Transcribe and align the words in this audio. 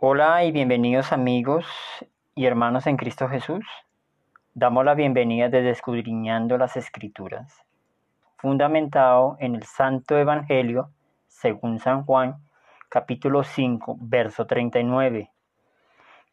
Hola 0.00 0.44
y 0.44 0.52
bienvenidos 0.52 1.10
amigos 1.10 1.66
y 2.36 2.46
hermanos 2.46 2.86
en 2.86 2.96
Cristo 2.96 3.28
Jesús. 3.28 3.66
Damos 4.54 4.84
la 4.84 4.94
bienvenida 4.94 5.48
desde 5.48 5.70
Escudriñando 5.70 6.56
las 6.56 6.76
Escrituras, 6.76 7.64
fundamentado 8.36 9.36
en 9.40 9.56
el 9.56 9.64
Santo 9.64 10.16
Evangelio 10.16 10.92
según 11.26 11.80
San 11.80 12.04
Juan, 12.04 12.36
capítulo 12.88 13.42
5, 13.42 13.96
verso 14.00 14.46
39, 14.46 15.32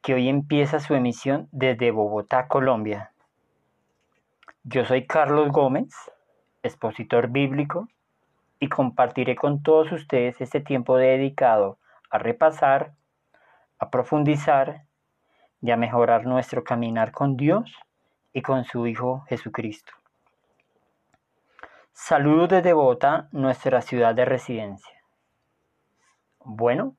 que 0.03 0.13
hoy 0.13 0.29
empieza 0.29 0.79
su 0.79 0.93
emisión 0.93 1.49
desde 1.51 1.89
Bogotá, 1.89 2.47
Colombia. 2.47 3.13
Yo 4.63 4.85
soy 4.85 5.07
Carlos 5.07 5.51
Gómez, 5.51 5.89
expositor 6.61 7.29
bíblico, 7.29 7.87
y 8.59 8.69
compartiré 8.69 9.35
con 9.35 9.63
todos 9.63 9.91
ustedes 9.91 10.39
este 10.39 10.59
tiempo 10.59 10.97
dedicado 10.97 11.79
a 12.11 12.19
repasar, 12.19 12.93
a 13.79 13.89
profundizar 13.89 14.83
y 15.61 15.71
a 15.71 15.77
mejorar 15.77 16.25
nuestro 16.25 16.63
caminar 16.63 17.11
con 17.11 17.37
Dios 17.37 17.73
y 18.33 18.41
con 18.41 18.65
su 18.65 18.87
Hijo 18.87 19.25
Jesucristo. 19.27 19.93
Saludos 21.93 22.49
desde 22.49 22.73
Bogotá, 22.73 23.29
nuestra 23.31 23.81
ciudad 23.81 24.13
de 24.13 24.25
residencia. 24.25 25.01
Bueno, 26.43 26.95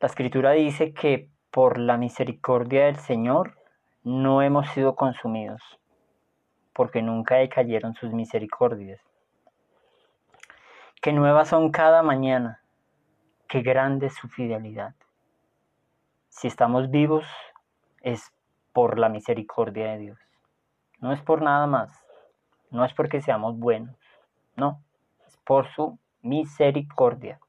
la 0.00 0.06
escritura 0.08 0.52
dice 0.52 0.94
que 0.94 1.28
por 1.50 1.78
la 1.78 1.96
misericordia 1.96 2.86
del 2.86 2.96
Señor 2.96 3.58
no 4.02 4.42
hemos 4.42 4.68
sido 4.70 4.96
consumidos, 4.96 5.62
porque 6.72 7.02
nunca 7.02 7.36
decayeron 7.36 7.94
sus 7.94 8.12
misericordias. 8.12 9.00
Que 11.02 11.12
nuevas 11.12 11.48
son 11.48 11.70
cada 11.70 12.02
mañana 12.02 12.59
qué 13.50 13.62
grande 13.62 14.06
es 14.06 14.14
su 14.14 14.28
fidelidad. 14.28 14.94
Si 16.28 16.46
estamos 16.46 16.90
vivos 16.90 17.26
es 18.00 18.32
por 18.72 18.98
la 18.98 19.08
misericordia 19.08 19.90
de 19.90 19.98
Dios. 19.98 20.18
No 21.00 21.12
es 21.12 21.20
por 21.20 21.42
nada 21.42 21.66
más. 21.66 21.90
No 22.70 22.84
es 22.84 22.94
porque 22.94 23.20
seamos 23.20 23.58
buenos. 23.58 23.96
No, 24.54 24.80
es 25.26 25.36
por 25.38 25.66
su 25.66 25.98
misericordia. 26.22 27.40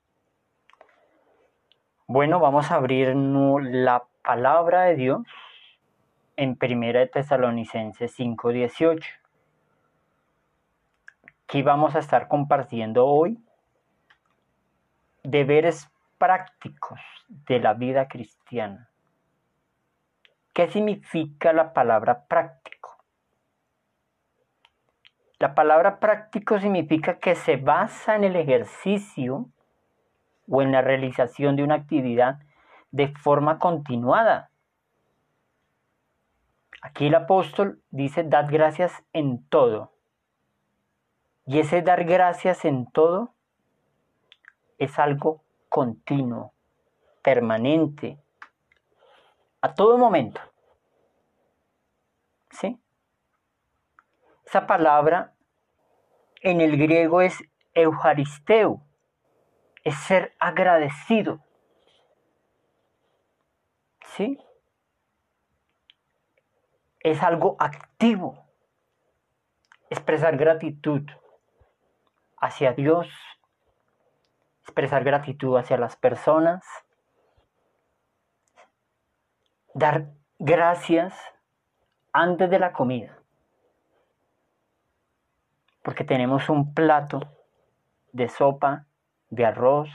Bueno, 2.07 2.39
vamos 2.39 2.71
a 2.71 2.75
abrir 2.75 3.15
la 3.15 4.03
palabra 4.23 4.85
de 4.85 4.95
Dios 4.95 5.21
en 6.35 6.57
1 6.59 6.99
de 6.99 7.07
Tesalonicenses 7.07 8.11
5:18. 8.17 9.05
Aquí 11.45 11.61
vamos 11.61 11.95
a 11.95 11.99
estar 11.99 12.27
compartiendo 12.27 13.05
hoy 13.05 13.37
deberes 15.23 15.89
prácticos 16.21 16.99
de 17.47 17.59
la 17.59 17.73
vida 17.73 18.07
cristiana. 18.07 18.91
¿Qué 20.53 20.67
significa 20.67 21.51
la 21.51 21.73
palabra 21.73 22.25
práctico? 22.27 23.03
La 25.39 25.55
palabra 25.55 25.99
práctico 25.99 26.59
significa 26.59 27.17
que 27.17 27.33
se 27.33 27.57
basa 27.57 28.15
en 28.15 28.23
el 28.23 28.35
ejercicio 28.35 29.49
o 30.47 30.61
en 30.61 30.71
la 30.71 30.83
realización 30.83 31.55
de 31.55 31.63
una 31.63 31.73
actividad 31.73 32.37
de 32.91 33.07
forma 33.15 33.57
continuada. 33.57 34.51
Aquí 36.83 37.07
el 37.07 37.15
apóstol 37.15 37.81
dice, 37.89 38.23
dad 38.23 38.45
gracias 38.47 39.03
en 39.11 39.43
todo. 39.47 39.91
Y 41.47 41.57
ese 41.57 41.81
dar 41.81 42.03
gracias 42.03 42.63
en 42.63 42.85
todo 42.91 43.33
es 44.77 44.99
algo 44.99 45.41
continuo, 45.71 46.53
permanente, 47.23 48.19
a 49.61 49.73
todo 49.73 49.97
momento. 49.97 50.41
¿Sí? 52.49 52.77
Esa 54.45 54.67
palabra 54.67 55.33
en 56.41 56.59
el 56.59 56.77
griego 56.77 57.21
es 57.21 57.41
eujaristeo, 57.73 58.85
es 59.85 59.95
ser 59.95 60.35
agradecido. 60.39 61.39
¿Sí? 64.07 64.37
Es 66.99 67.23
algo 67.23 67.55
activo, 67.59 68.45
expresar 69.89 70.35
gratitud 70.35 71.03
hacia 72.41 72.73
Dios, 72.73 73.07
expresar 74.63 75.03
gratitud 75.03 75.57
hacia 75.57 75.77
las 75.77 75.95
personas, 75.95 76.63
dar 79.73 80.07
gracias 80.39 81.13
antes 82.13 82.49
de 82.49 82.59
la 82.59 82.73
comida, 82.73 83.17
porque 85.81 86.03
tenemos 86.03 86.49
un 86.49 86.73
plato 86.73 87.21
de 88.11 88.27
sopa, 88.29 88.85
de 89.29 89.45
arroz, 89.45 89.89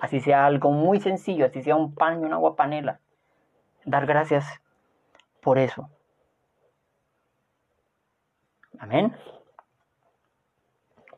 así 0.00 0.20
sea 0.20 0.46
algo 0.46 0.72
muy 0.72 1.00
sencillo, 1.00 1.46
así 1.46 1.62
sea 1.62 1.76
un 1.76 1.94
pan 1.94 2.20
y 2.20 2.24
una 2.24 2.36
agua 2.36 2.56
panela, 2.56 3.00
dar 3.84 4.06
gracias 4.06 4.46
por 5.40 5.58
eso. 5.58 5.88
Amén. 8.78 9.14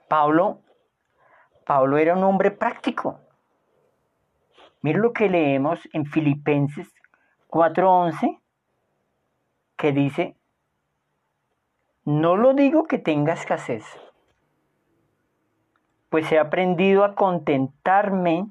Pablo 0.09 0.59
Pablo 1.65 1.99
era 1.99 2.15
un 2.15 2.25
hombre 2.25 2.51
práctico. 2.51 3.21
Mira 4.81 4.99
lo 4.99 5.13
que 5.13 5.29
leemos 5.29 5.89
en 5.93 6.07
Filipenses 6.07 6.93
4:11, 7.49 8.41
que 9.77 9.93
dice, 9.93 10.37
no 12.05 12.37
lo 12.37 12.55
digo 12.55 12.85
que 12.85 12.99
tenga 12.99 13.35
escasez, 13.35 13.85
pues 16.09 16.31
he 16.33 16.39
aprendido 16.39 17.05
a 17.05 17.15
contentarme 17.15 18.47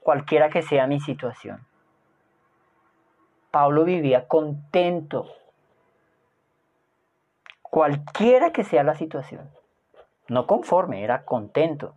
cualquiera 0.00 0.48
que 0.48 0.62
sea 0.62 0.86
mi 0.86 1.00
situación. 1.00 1.66
Pablo 3.50 3.84
vivía 3.84 4.28
contento, 4.28 5.26
cualquiera 7.62 8.52
que 8.52 8.64
sea 8.64 8.82
la 8.82 8.94
situación 8.94 9.59
no 10.30 10.46
conforme, 10.46 11.02
era 11.02 11.24
contento. 11.24 11.96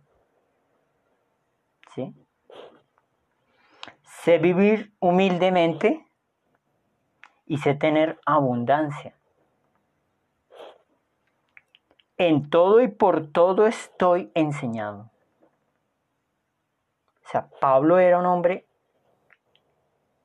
¿Sí? 1.94 2.12
Sé 4.02 4.38
vivir 4.38 4.92
humildemente 4.98 6.04
y 7.46 7.58
sé 7.58 7.74
tener 7.74 8.18
abundancia. 8.26 9.14
En 12.16 12.50
todo 12.50 12.80
y 12.80 12.88
por 12.88 13.28
todo 13.28 13.68
estoy 13.68 14.32
enseñado. 14.34 15.10
O 17.24 17.28
sea, 17.28 17.48
Pablo 17.60 18.00
era 18.00 18.18
un 18.18 18.26
hombre 18.26 18.66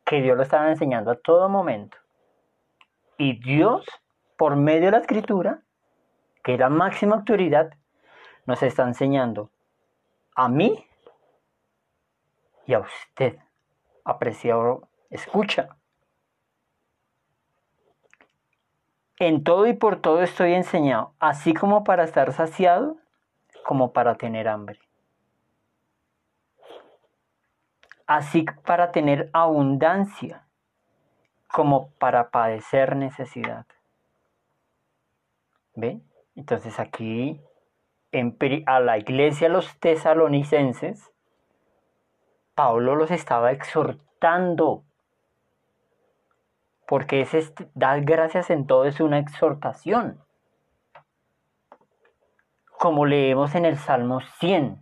que 0.04 0.22
Dios 0.24 0.36
lo 0.36 0.42
estaba 0.42 0.70
enseñando 0.70 1.12
a 1.12 1.20
todo 1.20 1.48
momento. 1.48 1.98
Y 3.20 3.40
Dios, 3.40 3.86
por 4.36 4.56
medio 4.56 4.86
de 4.86 4.92
la 4.92 4.98
escritura, 4.98 5.62
que 6.44 6.56
era 6.56 6.70
máxima 6.70 7.18
autoridad, 7.18 7.72
nos 8.50 8.64
está 8.64 8.82
enseñando 8.82 9.52
a 10.34 10.50
mí 10.50 10.84
y 12.66 12.74
a 12.74 12.80
usted, 12.80 13.38
apreciado 14.04 14.90
escucha. 15.12 15.78
En 19.18 19.44
todo 19.44 19.68
y 19.68 19.74
por 19.74 20.02
todo 20.02 20.24
estoy 20.24 20.56
enseñado, 20.56 21.14
así 21.20 21.54
como 21.54 21.84
para 21.84 22.06
estar 22.06 22.34
saciado, 22.34 22.98
como 23.64 23.94
para 23.94 24.16
tener 24.16 24.48
hambre. 24.48 24.80
Así 28.08 28.46
para 28.66 28.92
tener 28.92 29.30
abundancia, 29.32 30.48
como 31.52 31.92
para 32.00 32.32
padecer 32.32 32.96
necesidad. 32.96 33.68
¿Ve? 35.76 36.02
Entonces 36.36 36.80
aquí 36.80 37.40
a 38.66 38.80
la 38.80 38.98
iglesia 38.98 39.50
los 39.50 39.80
tesalonicenses, 39.80 41.12
Pablo 42.56 42.96
los 42.96 43.12
estaba 43.12 43.52
exhortando, 43.52 44.84
porque 46.88 47.22
ese 47.22 47.54
dar 47.76 48.02
gracias 48.02 48.50
en 48.50 48.66
todo 48.66 48.86
es 48.86 49.00
una 49.00 49.20
exhortación. 49.20 50.20
Como 52.80 53.06
leemos 53.06 53.54
en 53.56 53.66
el 53.66 53.78
Salmo 53.78 54.22
100, 54.40 54.82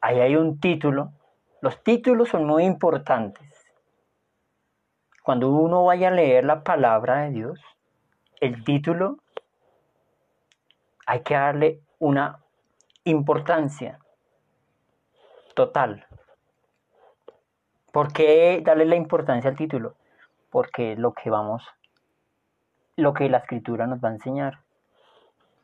ahí 0.00 0.20
hay 0.20 0.36
un 0.36 0.58
título, 0.58 1.12
los 1.60 1.82
títulos 1.82 2.30
son 2.30 2.46
muy 2.46 2.64
importantes. 2.64 3.66
Cuando 5.22 5.50
uno 5.50 5.84
vaya 5.84 6.08
a 6.08 6.12
leer 6.12 6.44
la 6.44 6.64
palabra 6.64 7.22
de 7.22 7.30
Dios, 7.30 7.60
el 8.40 8.64
título 8.64 9.18
hay 11.06 11.22
que 11.22 11.34
darle 11.34 11.80
una 11.98 12.40
importancia 13.04 13.98
total. 15.54 16.06
¿Por 17.92 18.12
qué 18.12 18.62
darle 18.64 18.86
la 18.86 18.96
importancia 18.96 19.50
al 19.50 19.56
título? 19.56 19.96
Porque 20.50 20.96
lo 20.96 21.12
que 21.12 21.30
vamos, 21.30 21.64
lo 22.96 23.12
que 23.12 23.28
la 23.28 23.38
escritura 23.38 23.86
nos 23.86 24.02
va 24.02 24.08
a 24.08 24.12
enseñar. 24.12 24.60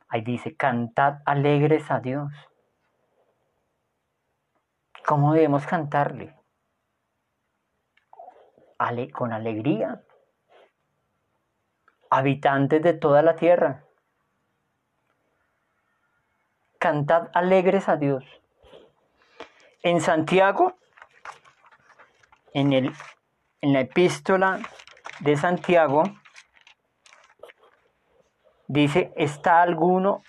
Ahí 0.08 0.22
dice, 0.22 0.56
cantad 0.56 1.20
alegres 1.24 1.90
a 1.90 2.00
Dios. 2.00 2.32
¿Cómo 5.06 5.32
debemos 5.32 5.66
cantarle? 5.66 6.34
Ale 8.78 9.10
con 9.10 9.32
alegría. 9.32 10.02
Habitantes 12.10 12.82
de 12.82 12.94
toda 12.94 13.22
la 13.22 13.36
tierra. 13.36 13.87
Cantad 16.78 17.30
alegres 17.34 17.88
a 17.88 17.96
Dios. 17.96 18.24
En 19.82 20.00
Santiago, 20.00 20.76
en, 22.52 22.72
el, 22.72 22.92
en 23.60 23.72
la 23.72 23.80
epístola 23.80 24.60
de 25.20 25.36
Santiago, 25.36 26.04
dice, 28.68 29.12
¿está 29.16 29.62
alguno 29.62 30.22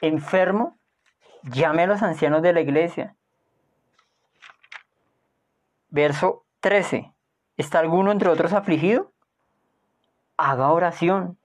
enfermo? 0.00 0.76
Llame 1.42 1.82
a 1.82 1.86
los 1.86 2.02
ancianos 2.02 2.42
de 2.42 2.52
la 2.52 2.60
iglesia. 2.60 3.16
Verso 5.88 6.44
13. 6.60 7.12
¿Está 7.56 7.78
alguno 7.78 8.10
entre 8.10 8.28
otros 8.28 8.52
afligido? 8.52 9.12
Haga 10.36 10.70
oración. 10.70 11.38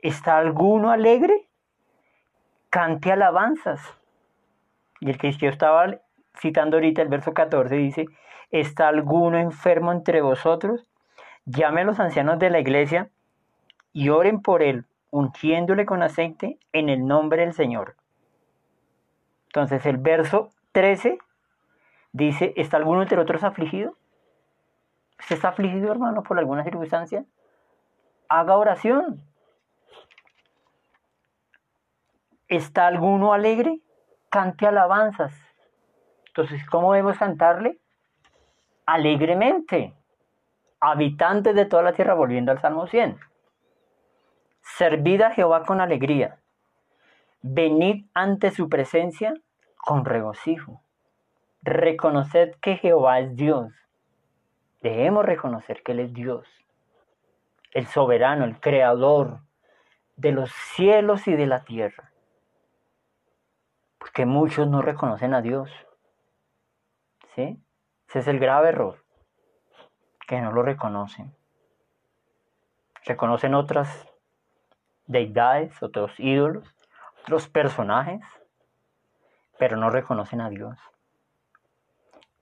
¿Está 0.00 0.38
alguno 0.38 0.90
alegre? 0.90 1.47
Cante 2.70 3.12
alabanzas. 3.12 3.80
Y 5.00 5.10
el 5.10 5.18
que 5.18 5.32
yo 5.32 5.48
estaba 5.48 5.96
citando 6.38 6.76
ahorita, 6.76 7.02
el 7.02 7.08
verso 7.08 7.32
14, 7.32 7.74
dice, 7.74 8.06
¿está 8.50 8.88
alguno 8.88 9.38
enfermo 9.38 9.92
entre 9.92 10.20
vosotros? 10.20 10.86
Llame 11.44 11.82
a 11.82 11.84
los 11.84 12.00
ancianos 12.00 12.38
de 12.38 12.50
la 12.50 12.60
iglesia 12.60 13.10
y 13.92 14.10
oren 14.10 14.42
por 14.42 14.62
él, 14.62 14.84
ungiéndole 15.10 15.86
con 15.86 16.02
aceite 16.02 16.58
en 16.72 16.88
el 16.88 17.06
nombre 17.06 17.42
del 17.42 17.54
Señor. 17.54 17.96
Entonces 19.46 19.86
el 19.86 19.96
verso 19.96 20.50
13 20.72 21.18
dice, 22.12 22.52
¿está 22.56 22.76
alguno 22.76 23.02
entre 23.02 23.18
otros 23.18 23.44
afligido? 23.44 23.96
¿Usted 25.18 25.36
está 25.36 25.48
afligido, 25.48 25.90
hermano, 25.90 26.22
por 26.22 26.38
alguna 26.38 26.64
circunstancia? 26.64 27.24
Haga 28.28 28.56
oración. 28.56 29.22
¿Está 32.48 32.86
alguno 32.86 33.34
alegre? 33.34 33.80
Cante 34.30 34.66
alabanzas. 34.66 35.34
Entonces, 36.28 36.64
¿cómo 36.70 36.92
debemos 36.92 37.18
cantarle? 37.18 37.78
Alegremente. 38.86 39.94
Habitantes 40.80 41.54
de 41.54 41.66
toda 41.66 41.82
la 41.82 41.92
tierra, 41.92 42.14
volviendo 42.14 42.50
al 42.50 42.60
Salmo 42.60 42.86
100. 42.86 43.18
Servid 44.62 45.22
a 45.22 45.30
Jehová 45.30 45.64
con 45.64 45.80
alegría. 45.80 46.38
Venid 47.42 48.06
ante 48.14 48.50
su 48.50 48.68
presencia 48.68 49.34
con 49.76 50.04
regocijo. 50.04 50.80
Reconoced 51.62 52.54
que 52.60 52.76
Jehová 52.76 53.20
es 53.20 53.36
Dios. 53.36 53.72
Debemos 54.80 55.24
reconocer 55.24 55.82
que 55.82 55.92
Él 55.92 56.00
es 56.00 56.14
Dios, 56.14 56.46
el 57.72 57.86
soberano, 57.88 58.44
el 58.44 58.60
creador 58.60 59.40
de 60.16 60.32
los 60.32 60.52
cielos 60.52 61.26
y 61.26 61.34
de 61.34 61.46
la 61.46 61.64
tierra. 61.64 62.12
Porque 63.98 64.26
muchos 64.26 64.68
no 64.68 64.82
reconocen 64.82 65.34
a 65.34 65.42
Dios. 65.42 65.70
¿Sí? 67.34 67.62
Ese 68.08 68.20
es 68.20 68.28
el 68.28 68.38
grave 68.38 68.70
error, 68.70 69.04
que 70.26 70.40
no 70.40 70.52
lo 70.52 70.62
reconocen. 70.62 71.36
Reconocen 73.04 73.54
otras 73.54 74.08
deidades, 75.06 75.82
otros 75.82 76.12
ídolos, 76.18 76.74
otros 77.22 77.48
personajes, 77.48 78.22
pero 79.58 79.76
no 79.76 79.90
reconocen 79.90 80.40
a 80.40 80.48
Dios. 80.48 80.78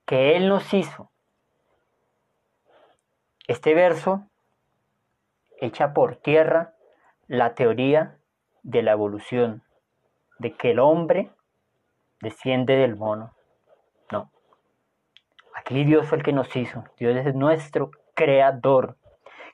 Que 0.05 0.37
Él 0.37 0.47
nos 0.47 0.73
hizo. 0.73 1.11
Este 3.47 3.73
verso 3.73 4.27
echa 5.59 5.93
por 5.93 6.17
tierra 6.17 6.75
la 7.27 7.55
teoría 7.55 8.17
de 8.63 8.83
la 8.83 8.91
evolución, 8.91 9.63
de 10.39 10.55
que 10.55 10.71
el 10.71 10.79
hombre 10.79 11.31
desciende 12.21 12.75
del 12.75 12.95
mono. 12.95 13.33
No. 14.11 14.31
Aquí 15.55 15.83
Dios 15.83 16.07
fue 16.07 16.17
el 16.19 16.23
que 16.23 16.33
nos 16.33 16.55
hizo. 16.55 16.83
Dios 16.97 17.15
es 17.17 17.35
nuestro 17.35 17.91
creador. 18.13 18.97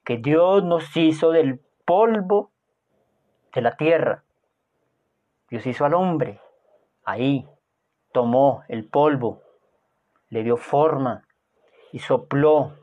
Que 0.04 0.18
Dios 0.18 0.64
nos 0.64 0.96
hizo 0.98 1.32
del 1.32 1.62
polvo 1.86 2.52
de 3.54 3.62
la 3.62 3.76
tierra. 3.76 4.24
Dios 5.50 5.66
hizo 5.66 5.86
al 5.86 5.94
hombre. 5.94 6.40
Ahí 7.06 7.48
tomó 8.12 8.64
el 8.70 8.88
polvo, 8.88 9.42
le 10.30 10.44
dio 10.44 10.56
forma 10.56 11.28
y 11.92 12.00
sopló 12.00 12.74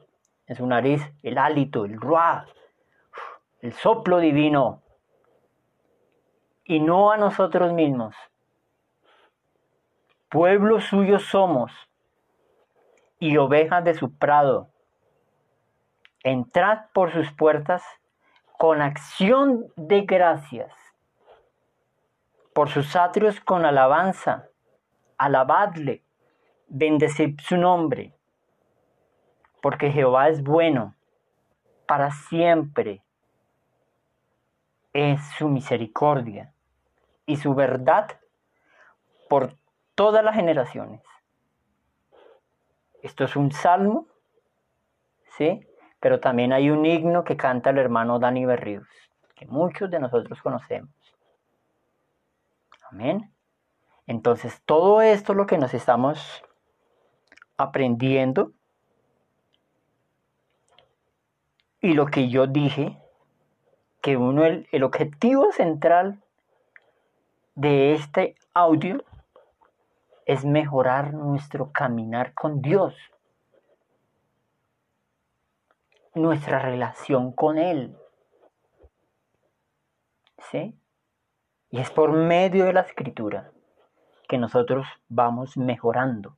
en 0.47 0.57
su 0.57 0.67
nariz 0.67 1.03
el 1.23 1.39
hálito, 1.39 1.85
el 1.85 1.99
ruá, 1.99 2.47
el 3.61 3.73
soplo 3.73 4.19
divino. 4.19 4.83
Y 6.65 6.81
no 6.81 7.11
a 7.11 7.17
nosotros 7.17 7.73
mismos. 7.73 8.15
Pueblo 10.31 10.81
suyo 10.81 11.19
somos 11.19 11.73
y 13.19 13.37
ovejas 13.37 13.83
de 13.83 13.95
su 13.95 14.17
prado. 14.17 14.71
Entrad 16.23 16.85
por 16.93 17.13
sus 17.13 17.33
puertas 17.33 17.83
con 18.57 18.81
acción 18.81 19.73
de 19.75 20.03
gracias, 20.03 20.73
por 22.55 22.69
sus 22.69 22.95
atrios 22.95 23.41
con 23.41 23.65
alabanza, 23.65 24.47
alabadle, 25.19 26.05
bendecid 26.69 27.41
su 27.41 27.57
nombre, 27.57 28.15
porque 29.61 29.91
Jehová 29.91 30.29
es 30.29 30.45
bueno, 30.45 30.95
para 31.87 32.13
siempre 32.13 33.03
es 34.93 35.21
su 35.37 35.49
misericordia 35.49 36.55
y 37.27 37.35
su 37.35 37.53
verdad 37.53 38.17
por 39.29 39.60
todas 39.95 40.25
las 40.25 40.35
generaciones. 40.35 41.03
Esto 43.03 43.25
es 43.25 43.37
un 43.37 43.53
salmo, 43.53 44.07
¿sí? 45.37 45.67
pero 46.01 46.19
también 46.19 46.53
hay 46.53 46.71
un 46.71 46.85
himno 46.85 47.25
que 47.25 47.37
canta 47.37 47.71
el 47.71 47.79
hermano 47.79 48.19
Dani 48.19 48.47
Berríos, 48.47 48.89
que 49.35 49.47
muchos 49.47 49.91
de 49.91 50.01
nosotros 50.01 50.41
conocemos. 50.43 50.91
Amén. 52.91 53.33
Entonces, 54.07 54.61
todo 54.65 55.03
esto 55.03 55.35
lo 55.35 55.47
que 55.47 55.59
nos 55.59 55.75
estamos 55.75 56.43
aprendiendo 57.57 58.53
y 61.81 61.93
lo 61.93 62.07
que 62.07 62.29
yo 62.29 62.47
dije, 62.47 62.99
que 64.01 64.17
uno, 64.17 64.45
el, 64.45 64.67
el 64.73 64.83
objetivo 64.83 65.53
central 65.53 66.23
de 67.55 67.93
este 67.93 68.35
audio 68.55 69.05
es 70.31 70.45
mejorar 70.45 71.13
nuestro 71.13 71.73
caminar 71.73 72.35
con 72.35 72.63
Dios 72.63 72.95
nuestra 76.15 76.61
relación 76.61 77.33
con 77.33 77.59
Él. 77.59 77.97
¿Sí? 80.39 80.79
Y 81.71 81.81
es 81.81 81.91
por 81.91 82.13
medio 82.13 82.67
de 82.67 82.73
la 82.73 82.83
escritura 82.83 83.51
que 84.29 84.39
nosotros 84.39 84.87
vamos 85.09 85.57
mejorando, 85.57 86.37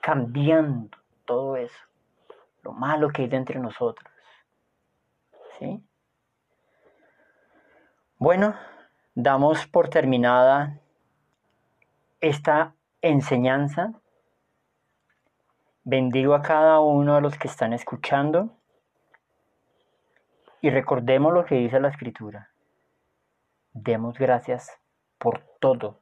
cambiando 0.00 0.98
todo 1.24 1.56
eso, 1.56 1.78
lo 2.64 2.72
malo 2.72 3.08
que 3.10 3.22
hay 3.22 3.28
entre 3.30 3.60
nosotros. 3.60 4.12
¿Sí? 5.60 5.80
Bueno, 8.18 8.56
damos 9.14 9.64
por 9.68 9.88
terminada 9.88 10.80
esta 12.28 12.74
enseñanza 13.02 13.92
Bendigo 15.86 16.34
a 16.34 16.40
cada 16.40 16.80
uno 16.80 17.16
de 17.16 17.20
los 17.20 17.36
que 17.36 17.46
están 17.46 17.74
escuchando 17.74 18.56
y 20.62 20.70
recordemos 20.70 21.30
lo 21.34 21.44
que 21.44 21.56
dice 21.56 21.78
la 21.78 21.88
escritura. 21.88 22.50
Demos 23.74 24.16
gracias 24.16 24.72
por 25.18 25.40
todo, 25.60 26.00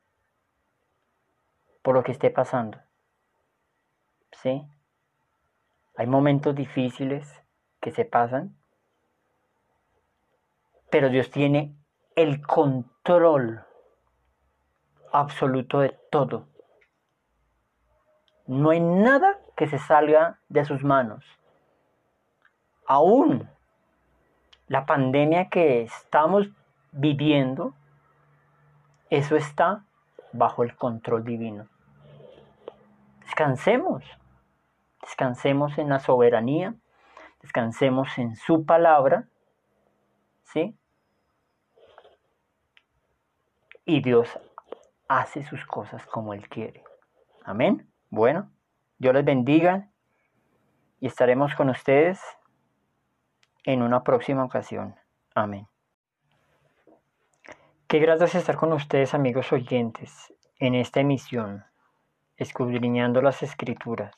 por 1.83 1.97
lo 1.97 2.05
que 2.05 2.12
esté 2.12 2.31
pasando. 2.31 2.79
¿Sí? 4.41 4.64
Hay 5.97 6.07
momentos 6.07 6.55
difíciles 6.55 7.43
que 7.81 7.91
se 7.91 8.05
pasan, 8.05 8.57
pero 10.91 11.09
Dios 11.09 11.29
tiene 11.33 11.75
el 12.14 12.41
control 12.41 13.64
absoluto 15.12 15.81
de 15.81 15.90
todo. 16.11 16.47
No 18.47 18.71
hay 18.71 18.81
nada 18.81 19.38
que 19.57 19.69
se 19.69 19.78
salga 19.78 20.38
de 20.49 20.64
sus 20.64 20.83
manos. 20.83 21.25
Aún 22.87 23.49
la 24.66 24.87
pandemia 24.87 25.49
que 25.49 25.83
estamos 25.83 26.49
viviendo, 26.92 27.75
eso 29.11 29.37
está 29.37 29.85
bajo 30.33 30.62
el 30.64 30.75
control 30.76 31.25
divino. 31.25 31.69
Descansemos, 33.21 34.02
descansemos 35.00 35.78
en 35.78 35.90
la 35.90 36.00
soberanía, 36.00 36.75
descansemos 37.40 38.16
en 38.19 38.37
su 38.37 38.64
palabra, 38.64 39.28
¿sí? 40.45 40.76
Y 43.85 44.00
Dios 44.00 44.38
hace 45.19 45.42
sus 45.42 45.64
cosas 45.66 46.07
como 46.07 46.35
Él 46.35 46.49
quiere. 46.49 46.85
Amén. 47.45 47.90
Bueno, 48.11 48.50
Dios 48.99 49.14
les 49.14 49.25
bendiga 49.25 49.88
y 51.00 51.07
estaremos 51.07 51.54
con 51.54 51.69
ustedes 51.69 52.21
en 53.64 53.83
una 53.83 54.02
próxima 54.04 54.45
ocasión. 54.45 54.95
Amén. 55.35 55.66
Qué 57.88 57.99
gracias 57.99 58.35
estar 58.35 58.57
con 58.57 58.73
ustedes, 58.73 59.12
amigos 59.12 59.52
oyentes, 59.52 60.33
en 60.59 60.75
esta 60.75 61.00
emisión, 61.00 61.64
escudriñando 62.37 63.21
las 63.21 63.42
escrituras, 63.42 64.14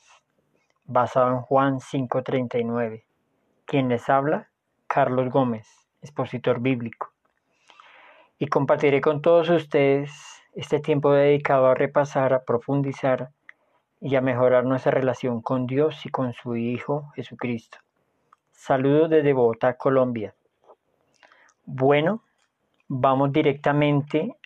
basado 0.85 1.29
en 1.29 1.41
Juan 1.41 1.79
5:39. 1.79 3.05
Quien 3.65 3.89
les 3.89 4.09
habla, 4.09 4.49
Carlos 4.87 5.29
Gómez, 5.29 5.67
expositor 6.01 6.61
bíblico. 6.61 7.11
Y 8.37 8.47
compartiré 8.47 9.01
con 9.01 9.21
todos 9.21 9.49
ustedes 9.49 10.34
este 10.55 10.79
tiempo 10.79 11.11
dedicado 11.11 11.67
a 11.67 11.75
repasar, 11.75 12.33
a 12.33 12.43
profundizar 12.43 13.29
y 13.99 14.15
a 14.15 14.21
mejorar 14.21 14.63
nuestra 14.63 14.91
relación 14.91 15.41
con 15.41 15.67
Dios 15.67 16.05
y 16.05 16.09
con 16.09 16.33
su 16.33 16.55
Hijo 16.55 17.11
Jesucristo. 17.15 17.77
Saludos 18.51 19.09
desde 19.09 19.33
Bogotá, 19.33 19.75
Colombia. 19.75 20.33
Bueno, 21.65 22.23
vamos 22.87 23.33
directamente 23.33 24.37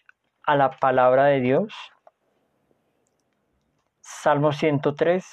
a 0.43 0.55
la 0.55 0.71
palabra 0.71 1.25
de 1.25 1.41
Dios. 1.41 1.73
Salmo 4.01 4.51
103, 4.51 5.25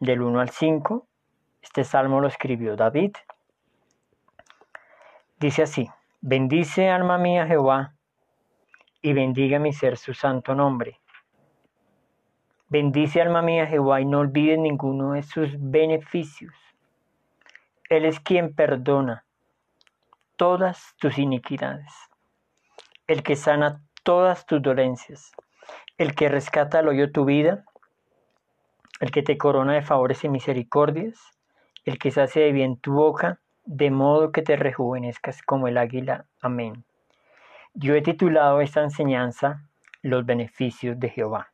del 0.00 0.22
1 0.22 0.40
al 0.40 0.48
5. 0.48 1.06
Este 1.60 1.84
salmo 1.84 2.20
lo 2.20 2.28
escribió 2.28 2.76
David. 2.76 3.12
Dice 5.38 5.62
así, 5.62 5.88
bendice 6.22 6.88
alma 6.88 7.18
mía 7.18 7.46
Jehová, 7.46 7.93
y 9.04 9.12
bendiga 9.12 9.58
mi 9.58 9.74
ser 9.74 9.98
su 9.98 10.14
santo 10.14 10.54
nombre. 10.54 10.98
Bendice 12.70 13.20
alma 13.20 13.42
mía 13.42 13.66
Jehová 13.66 14.00
y 14.00 14.06
no 14.06 14.20
olvides 14.20 14.58
ninguno 14.58 15.12
de 15.12 15.22
sus 15.22 15.50
beneficios. 15.58 16.54
Él 17.90 18.06
es 18.06 18.18
quien 18.18 18.54
perdona 18.54 19.26
todas 20.36 20.94
tus 20.98 21.18
iniquidades, 21.18 21.92
el 23.06 23.22
que 23.22 23.36
sana 23.36 23.82
todas 24.04 24.46
tus 24.46 24.62
dolencias, 24.62 25.32
el 25.98 26.14
que 26.14 26.30
rescata 26.30 26.78
al 26.78 26.88
hoyo 26.88 27.12
tu 27.12 27.26
vida, 27.26 27.66
el 29.00 29.10
que 29.10 29.22
te 29.22 29.36
corona 29.36 29.74
de 29.74 29.82
favores 29.82 30.24
y 30.24 30.30
misericordias, 30.30 31.20
el 31.84 31.98
que 31.98 32.10
sacia 32.10 32.40
de 32.40 32.52
bien 32.52 32.78
tu 32.78 32.94
boca, 32.94 33.38
de 33.66 33.90
modo 33.90 34.32
que 34.32 34.40
te 34.40 34.56
rejuvenezcas 34.56 35.42
como 35.42 35.68
el 35.68 35.76
águila. 35.76 36.24
Amén. 36.40 36.86
Yo 37.76 37.96
he 37.96 38.02
titulado 38.02 38.60
esta 38.60 38.82
enseñanza 38.82 39.64
Los 40.00 40.24
beneficios 40.24 40.98
de 41.00 41.10
Jehová. 41.10 41.52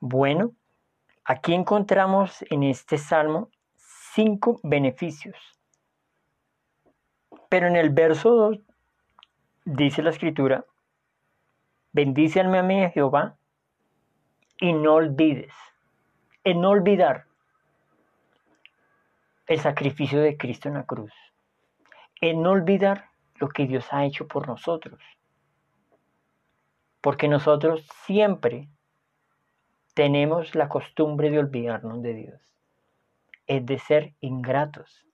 Bueno, 0.00 0.52
aquí 1.24 1.54
encontramos 1.54 2.44
en 2.50 2.62
este 2.62 2.98
salmo 2.98 3.48
cinco 4.14 4.60
beneficios. 4.62 5.36
Pero 7.48 7.68
en 7.68 7.76
el 7.76 7.88
verso 7.88 8.30
2 8.30 8.58
dice 9.64 10.02
la 10.02 10.10
escritura, 10.10 10.66
bendice 11.92 12.40
alma 12.40 12.62
mía 12.62 12.90
Jehová 12.90 13.38
y 14.60 14.74
no 14.74 14.96
olvides, 14.96 15.54
en 16.44 16.60
no 16.60 16.68
olvidar 16.68 17.24
el 19.46 19.58
sacrificio 19.58 20.20
de 20.20 20.36
Cristo 20.36 20.68
en 20.68 20.74
la 20.74 20.84
cruz, 20.84 21.14
en 22.20 22.42
no 22.42 22.50
olvidar 22.50 23.15
lo 23.38 23.48
que 23.48 23.66
Dios 23.66 23.86
ha 23.92 24.04
hecho 24.04 24.26
por 24.26 24.46
nosotros. 24.46 25.00
Porque 27.00 27.28
nosotros 27.28 27.86
siempre 28.04 28.68
tenemos 29.94 30.54
la 30.54 30.68
costumbre 30.68 31.30
de 31.30 31.38
olvidarnos 31.38 32.02
de 32.02 32.14
Dios 32.14 32.46
es 33.46 33.64
de 33.64 33.78
ser 33.78 34.14
ingratos. 34.20 35.06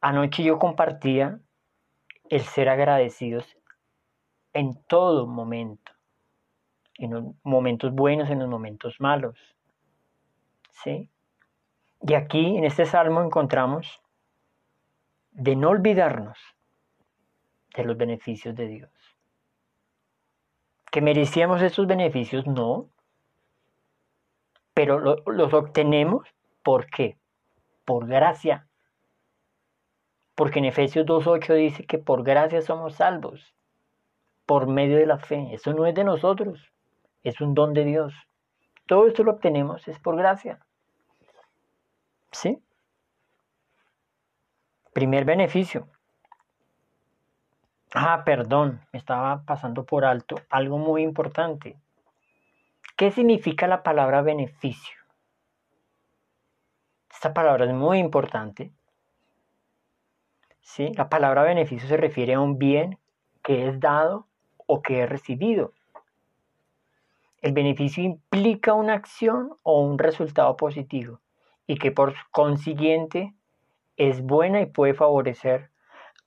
Anoche 0.00 0.42
yo 0.42 0.58
compartía 0.58 1.40
el 2.28 2.42
ser 2.42 2.68
agradecidos 2.68 3.56
en 4.52 4.74
todo 4.84 5.26
momento, 5.26 5.92
en 6.94 7.10
los 7.12 7.24
momentos 7.42 7.92
buenos, 7.92 8.30
en 8.30 8.38
los 8.38 8.48
momentos 8.48 8.96
malos. 9.00 9.38
¿Sí? 10.70 11.10
Y 12.02 12.14
aquí 12.14 12.56
en 12.56 12.64
este 12.64 12.86
salmo 12.86 13.22
encontramos 13.22 14.00
de 15.32 15.56
no 15.56 15.70
olvidarnos 15.70 16.38
de 17.76 17.84
los 17.84 17.96
beneficios 17.96 18.54
de 18.54 18.66
Dios. 18.66 18.90
¿Que 20.90 21.00
merecíamos 21.00 21.62
esos 21.62 21.86
beneficios? 21.86 22.46
No. 22.46 22.88
Pero 24.74 24.98
los 24.98 25.52
obtenemos 25.54 26.26
¿Por 26.66 26.86
qué? 26.86 27.16
Por 27.84 28.08
gracia. 28.08 28.66
Porque 30.34 30.58
en 30.58 30.64
Efesios 30.64 31.06
2.8 31.06 31.54
dice 31.54 31.86
que 31.86 31.98
por 31.98 32.24
gracia 32.24 32.60
somos 32.60 32.96
salvos, 32.96 33.54
por 34.46 34.66
medio 34.66 34.96
de 34.96 35.06
la 35.06 35.20
fe. 35.20 35.50
Eso 35.52 35.74
no 35.74 35.86
es 35.86 35.94
de 35.94 36.02
nosotros, 36.02 36.72
es 37.22 37.40
un 37.40 37.54
don 37.54 37.72
de 37.72 37.84
Dios. 37.84 38.12
Todo 38.86 39.06
esto 39.06 39.22
lo 39.22 39.30
obtenemos 39.30 39.86
es 39.86 40.00
por 40.00 40.16
gracia. 40.16 40.58
¿Sí? 42.32 42.58
Primer 44.92 45.24
beneficio. 45.24 45.86
Ah, 47.98 48.24
perdón, 48.26 48.82
me 48.92 48.98
estaba 48.98 49.42
pasando 49.46 49.86
por 49.86 50.04
alto 50.04 50.36
algo 50.50 50.76
muy 50.76 51.02
importante. 51.02 51.78
¿Qué 52.94 53.10
significa 53.10 53.66
la 53.66 53.82
palabra 53.82 54.20
beneficio? 54.20 54.98
Esta 57.10 57.32
palabra 57.32 57.64
es 57.64 57.72
muy 57.72 57.98
importante. 57.98 58.70
¿sí? 60.60 60.92
La 60.92 61.08
palabra 61.08 61.42
beneficio 61.42 61.88
se 61.88 61.96
refiere 61.96 62.34
a 62.34 62.40
un 62.40 62.58
bien 62.58 62.98
que 63.42 63.66
es 63.66 63.80
dado 63.80 64.26
o 64.66 64.82
que 64.82 65.02
es 65.02 65.08
recibido. 65.08 65.72
El 67.40 67.54
beneficio 67.54 68.04
implica 68.04 68.74
una 68.74 68.92
acción 68.92 69.56
o 69.62 69.80
un 69.80 69.98
resultado 69.98 70.54
positivo 70.58 71.20
y 71.66 71.78
que 71.78 71.92
por 71.92 72.14
consiguiente 72.30 73.32
es 73.96 74.20
buena 74.20 74.60
y 74.60 74.66
puede 74.66 74.92
favorecer 74.92 75.70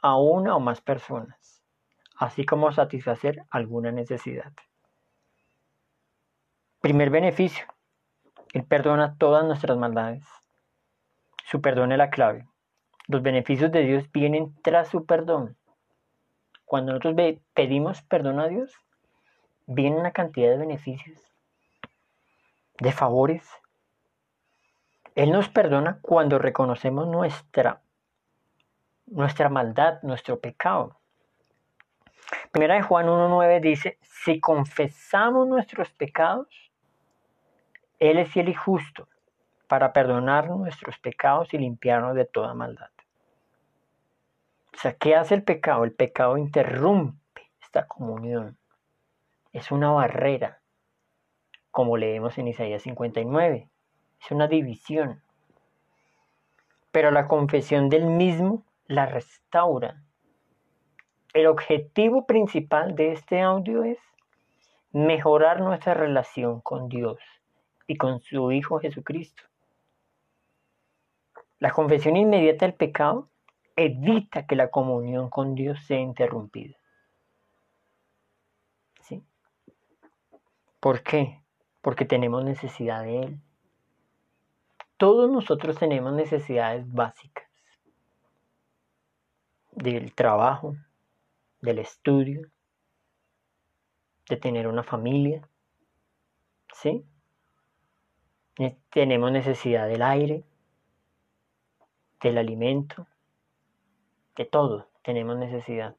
a 0.02 0.18
una 0.18 0.56
o 0.56 0.60
más 0.60 0.82
personas, 0.82 1.39
así 2.20 2.46
como 2.46 2.72
satisfacer 2.74 3.46
alguna 3.50 3.92
necesidad. 3.94 4.52
Primer 6.82 7.10
beneficio, 7.10 7.66
Él 8.54 8.66
perdona 8.66 9.16
todas 9.18 9.46
nuestras 9.46 9.78
maldades. 9.78 10.26
Su 11.46 11.62
perdón 11.62 11.94
es 11.94 11.98
la 11.98 12.10
clave. 12.10 12.46
Los 13.08 13.24
beneficios 13.24 13.72
de 13.72 13.84
Dios 13.84 14.12
vienen 14.12 14.54
tras 14.62 14.90
su 14.90 15.06
perdón. 15.06 15.56
Cuando 16.66 16.92
nosotros 16.92 17.16
pedimos 17.54 18.02
perdón 18.02 18.40
a 18.42 18.50
Dios, 18.50 18.76
viene 19.66 19.98
una 19.98 20.12
cantidad 20.12 20.52
de 20.52 20.58
beneficios, 20.58 21.20
de 22.80 22.92
favores. 22.92 23.50
Él 25.16 25.32
nos 25.32 25.48
perdona 25.48 26.00
cuando 26.02 26.38
reconocemos 26.38 27.08
nuestra, 27.08 27.82
nuestra 29.06 29.48
maldad, 29.48 30.02
nuestro 30.04 30.40
pecado. 30.40 31.00
Primera 32.52 32.76
de 32.76 32.82
Juan 32.82 33.08
1.9 33.08 33.62
dice, 33.62 33.98
si 34.02 34.40
confesamos 34.40 35.48
nuestros 35.48 35.92
pecados, 35.92 36.48
Él 38.00 38.18
es 38.18 38.30
fiel 38.30 38.50
y 38.50 38.54
justo 38.54 39.08
para 39.68 39.94
perdonar 39.94 40.50
nuestros 40.50 40.98
pecados 40.98 41.54
y 41.54 41.60
limpiarnos 41.60 42.16
de 42.16 42.26
toda 42.26 42.56
maldad. 42.56 42.90
O 44.74 44.78
sea, 44.78 44.94
¿qué 44.94 45.16
hace 45.16 45.36
el 45.36 45.44
pecado? 45.44 45.84
El 45.84 45.92
pecado 45.92 46.38
interrumpe 46.38 47.52
esta 47.62 47.86
comunión. 47.86 48.58
Es 49.54 49.72
una 49.72 49.92
barrera, 49.92 50.62
como 51.70 51.98
leemos 51.98 52.38
en 52.40 52.48
Isaías 52.48 52.82
59. 52.82 53.70
Es 54.22 54.32
una 54.32 54.48
división. 54.48 55.22
Pero 56.92 57.12
la 57.12 57.28
confesión 57.28 57.90
del 57.90 58.06
mismo 58.06 58.64
la 58.88 59.06
restaura. 59.06 60.02
El 61.34 61.46
objetivo 61.48 62.26
principal 62.26 62.96
de 62.96 63.12
este 63.12 63.42
audio 63.42 63.84
es 63.84 64.00
mejorar 64.92 65.62
nuestra 65.62 65.94
relación 65.94 66.62
con 66.62 66.90
Dios 66.90 67.20
y 67.86 67.98
con 67.98 68.20
su 68.22 68.52
Hijo 68.52 68.80
Jesucristo. 68.80 69.44
La 71.60 71.72
confesión 71.72 72.18
inmediata 72.18 72.66
del 72.66 72.74
pecado 72.74 73.30
evita 73.76 74.48
que 74.48 74.56
la 74.56 74.72
comunión 74.72 75.30
con 75.30 75.54
Dios 75.54 75.80
sea 75.86 76.00
interrumpida. 76.00 76.76
¿Sí? 79.02 79.24
¿Por 80.80 81.04
qué? 81.04 81.44
Porque 81.82 82.06
tenemos 82.06 82.44
necesidad 82.44 83.04
de 83.04 83.20
Él. 83.22 83.40
Todos 84.98 85.30
nosotros 85.30 85.78
tenemos 85.78 86.12
necesidades 86.14 86.92
básicas 86.92 87.48
del 89.72 90.14
trabajo, 90.14 90.76
del 91.62 91.80
estudio, 91.80 92.50
de 94.28 94.38
tener 94.38 94.68
una 94.68 94.84
familia, 94.84 95.48
¿sí? 96.74 97.06
Tenemos 98.90 99.32
necesidad 99.32 99.88
del 99.88 100.02
aire, 100.02 100.44
del 102.22 102.38
alimento, 102.38 103.08
de 104.36 104.46
todo 104.46 104.90
tenemos 105.04 105.38
necesidad. 105.38 105.96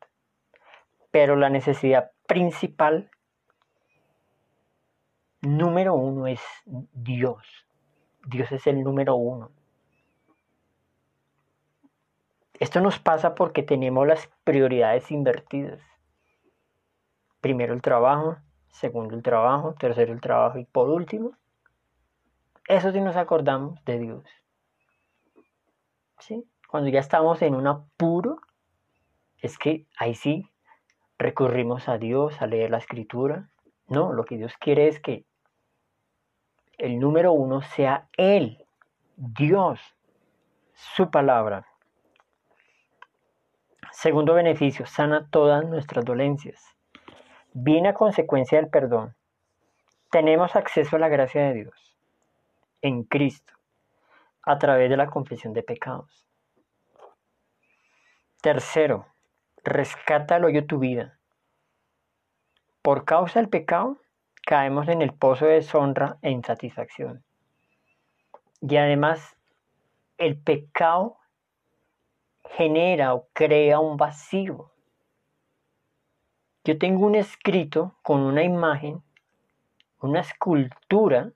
Pero 1.11 1.37
la 1.37 1.51
necesidad 1.51 2.13
principal, 2.27 3.11
número 5.41 5.95
uno, 5.95 6.27
es 6.27 6.41
Dios. 6.65 7.67
Dios 8.27 8.53
es 8.53 8.67
el 8.67 8.85
número 8.85 9.17
uno. 9.17 9.51
Esto 12.61 12.83
nos 12.83 12.99
pasa 12.99 13.35
porque 13.35 13.63
tenemos 13.63 14.07
las 14.07 14.29
prioridades 14.45 15.11
invertidas. 15.11 15.81
Primero 17.41 17.73
el 17.73 17.81
trabajo, 17.81 18.37
segundo 18.71 19.15
el 19.15 19.23
trabajo, 19.23 19.75
tercero 19.79 20.13
el 20.13 20.21
trabajo 20.21 20.59
y 20.59 20.67
por 20.67 20.91
último, 20.91 21.33
eso 22.69 22.93
sí 22.93 23.01
nos 23.01 23.17
acordamos 23.17 23.83
de 23.87 23.99
Dios. 23.99 24.25
¿Sí? 26.19 26.45
Cuando 26.69 26.91
ya 26.91 27.01
estamos 27.01 27.41
en 27.41 27.55
un 27.55 27.67
apuro, 27.67 28.39
es 29.39 29.57
que 29.57 29.87
ahí 29.97 30.15
sí 30.15 30.47
recurrimos 31.19 31.89
a 31.89 31.97
Dios, 31.97 32.43
a 32.43 32.47
leer 32.47 32.71
la 32.71 32.79
escritura. 32.79 33.49
No, 33.89 34.13
lo 34.13 34.27
que 34.27 34.37
Dios 34.37 34.53
quiere 34.61 34.87
es 34.87 35.01
que 35.01 35.25
el 36.77 37.01
número 37.01 37.33
uno 37.33 37.63
sea 37.63 38.07
Él, 38.19 38.67
Dios, 39.17 39.81
su 40.75 41.11
palabra. 41.11 41.70
Segundo 43.93 44.35
beneficio, 44.35 44.87
sana 44.87 45.29
todas 45.31 45.65
nuestras 45.65 46.05
dolencias. 46.05 46.63
Viene 47.53 47.89
a 47.89 47.95
consecuencia 47.95 48.59
del 48.59 48.71
perdón. 48.71 49.17
Tenemos 50.11 50.57
acceso 50.57 50.97
a 50.97 50.99
la 50.99 51.09
gracia 51.09 51.43
de 51.43 51.55
Dios 51.55 51.97
en 52.83 53.05
Cristo 53.05 53.55
a 54.43 54.59
través 54.59 54.89
de 54.89 54.97
la 54.97 55.09
confesión 55.09 55.53
de 55.53 55.63
pecados. 55.63 56.27
Tercero, 58.41 59.07
rescata 59.65 60.37
el 60.37 60.45
hoyo 60.45 60.67
tu 60.67 60.79
vida. 60.79 61.19
Por 62.83 63.05
causa 63.05 63.41
del 63.41 63.51
pecado, 63.51 63.99
caemos 64.47 64.89
en 64.89 65.03
el 65.03 65.13
pozo 65.13 65.45
de 65.47 65.55
deshonra 65.55 66.17
e 66.23 66.31
insatisfacción. 66.31 67.23
Y 68.63 68.77
además, 68.77 69.37
el 70.17 70.41
pecado 70.41 71.20
genera 72.57 73.15
o 73.15 73.27
crea 73.33 73.79
un 73.79 73.97
vacío. 73.97 74.71
Yo 76.65 76.79
tengo 76.79 77.07
un 77.07 77.15
escrito 77.15 77.97
con 78.03 78.21
una 78.21 78.43
imagen, 78.43 79.03
una 80.01 80.21
escultura 80.21 81.31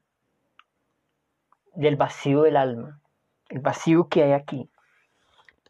del 1.74 1.96
vacío 1.96 2.42
del 2.42 2.56
alma, 2.56 3.00
el 3.48 3.60
vacío 3.60 4.08
que 4.08 4.22
hay 4.22 4.32
aquí, 4.32 4.68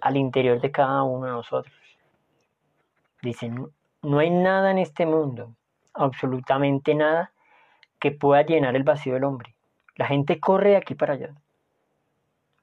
al 0.00 0.16
interior 0.16 0.60
de 0.60 0.70
cada 0.70 1.02
uno 1.02 1.26
de 1.26 1.32
nosotros. 1.32 1.74
Dicen, 3.22 3.68
no 4.02 4.18
hay 4.18 4.30
nada 4.30 4.70
en 4.70 4.78
este 4.78 5.06
mundo, 5.06 5.54
absolutamente 5.94 6.94
nada, 6.94 7.32
que 8.00 8.10
pueda 8.10 8.42
llenar 8.42 8.76
el 8.76 8.82
vacío 8.82 9.14
del 9.14 9.24
hombre. 9.24 9.54
La 9.96 10.06
gente 10.06 10.40
corre 10.40 10.70
de 10.70 10.76
aquí 10.76 10.94
para 10.94 11.14
allá, 11.14 11.34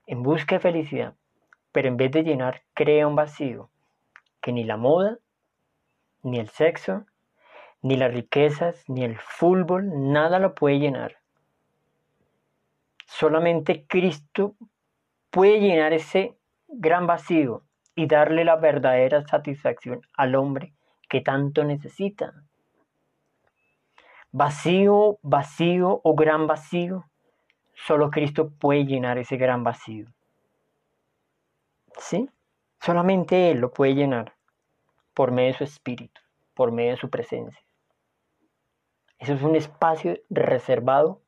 en 0.06 0.22
busca 0.22 0.56
de 0.56 0.60
felicidad, 0.60 1.16
pero 1.72 1.88
en 1.88 1.98
vez 1.98 2.12
de 2.12 2.24
llenar, 2.24 2.64
crea 2.74 3.08
un 3.08 3.16
vacío 3.16 3.70
que 4.42 4.52
ni 4.52 4.64
la 4.64 4.78
moda, 4.78 5.18
ni 6.24 6.40
el 6.40 6.50
sexo, 6.50 7.06
ni 7.82 7.96
las 7.98 8.14
riquezas, 8.14 8.84
ni 8.88 9.04
el 9.04 9.18
fútbol, 9.18 10.12
nada 10.12 10.40
lo 10.40 10.54
puede 10.54 10.80
llenar. 10.80 11.18
Solamente 13.06 13.86
Cristo 13.88 14.56
puede 15.30 15.60
llenar 15.60 15.94
ese 15.94 16.38
gran 16.68 17.08
vacío 17.08 17.64
y 17.96 18.08
darle 18.08 18.46
la 18.46 18.56
verdadera 18.56 19.22
satisfacción 19.28 20.02
al 20.14 20.36
hombre 20.36 20.74
que 21.10 21.22
tanto 21.22 21.64
necesita. 21.64 22.34
Vacío, 24.32 25.20
vacío 25.22 26.00
o 26.04 26.16
gran 26.16 26.48
vacío, 26.48 27.06
solo 27.74 28.10
Cristo 28.10 28.50
puede 28.50 28.86
llenar 28.86 29.18
ese 29.18 29.36
gran 29.36 29.64
vacío. 29.64 30.08
¿Sí? 32.00 32.30
Solamente 32.80 33.52
Él 33.52 33.60
lo 33.60 33.72
puede 33.72 33.96
llenar 33.96 34.36
por 35.14 35.32
medio 35.32 35.52
de 35.52 35.58
su 35.58 35.64
espíritu, 35.64 36.22
por 36.54 36.72
medio 36.72 36.92
de 36.92 36.98
su 36.98 37.10
presencia. 37.10 37.64
Eso 39.20 39.34
es 39.34 39.44
un 39.44 39.56
espacio 39.56 40.18
reservado 40.30 41.22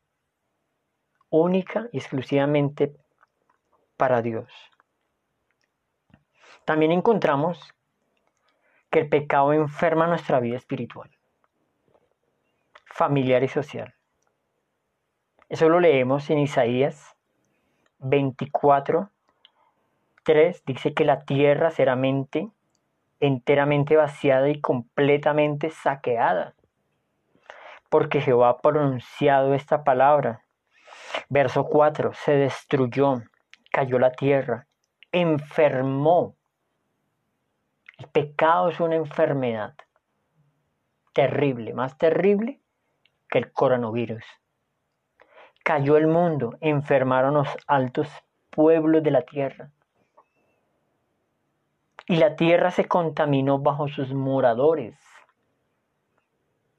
única 1.30 1.89
y 1.91 1.97
exclusivamente 1.97 2.95
para 3.97 4.21
Dios. 4.21 4.52
También 6.65 6.91
encontramos 6.91 7.73
que 8.89 8.99
el 8.99 9.10
pecado 9.10 9.54
enferma 9.54 10.08
nuestra 10.08 10.39
vida 10.39 10.58
espiritual, 10.58 11.10
familiar 12.86 13.43
y 13.43 13.47
social. 13.47 13.93
Eso 15.49 15.69
lo 15.69 15.80
leemos 15.80 16.30
en 16.30 16.39
Isaías 16.39 17.15
24, 17.99 19.10
3. 20.23 20.63
Dice 20.65 20.93
que 20.93 21.05
la 21.05 21.25
tierra 21.25 21.69
será 21.71 21.95
mente, 21.95 22.49
enteramente 23.19 23.95
vaciada 23.95 24.49
y 24.49 24.59
completamente 24.59 25.69
saqueada. 25.69 26.55
Porque 27.89 28.21
Jehová 28.21 28.49
ha 28.49 28.57
pronunciado 28.62 29.53
esta 29.53 29.83
palabra. 29.83 30.43
Verso 31.29 31.65
4. 31.65 32.13
Se 32.13 32.33
destruyó, 32.33 33.21
cayó 33.71 33.99
la 33.99 34.12
tierra, 34.12 34.67
enfermó. 35.12 36.36
El 37.97 38.07
pecado 38.07 38.69
es 38.69 38.79
una 38.79 38.95
enfermedad 38.95 39.75
terrible, 41.13 41.73
más 41.73 41.97
terrible 41.97 42.59
que 43.29 43.38
el 43.38 43.51
coronavirus. 43.51 44.23
Cayó 45.63 45.95
el 45.95 46.07
mundo, 46.07 46.57
enfermaron 46.59 47.36
los 47.36 47.47
altos 47.67 48.09
pueblos 48.49 49.01
de 49.03 49.12
la 49.12 49.21
tierra. 49.21 49.71
Y 52.08 52.18
la 52.18 52.36
tierra 52.36 52.72
se 52.72 52.86
contaminó 52.86 53.60
bajo 53.60 53.88
sus 53.88 54.13
moradores, 54.13 54.98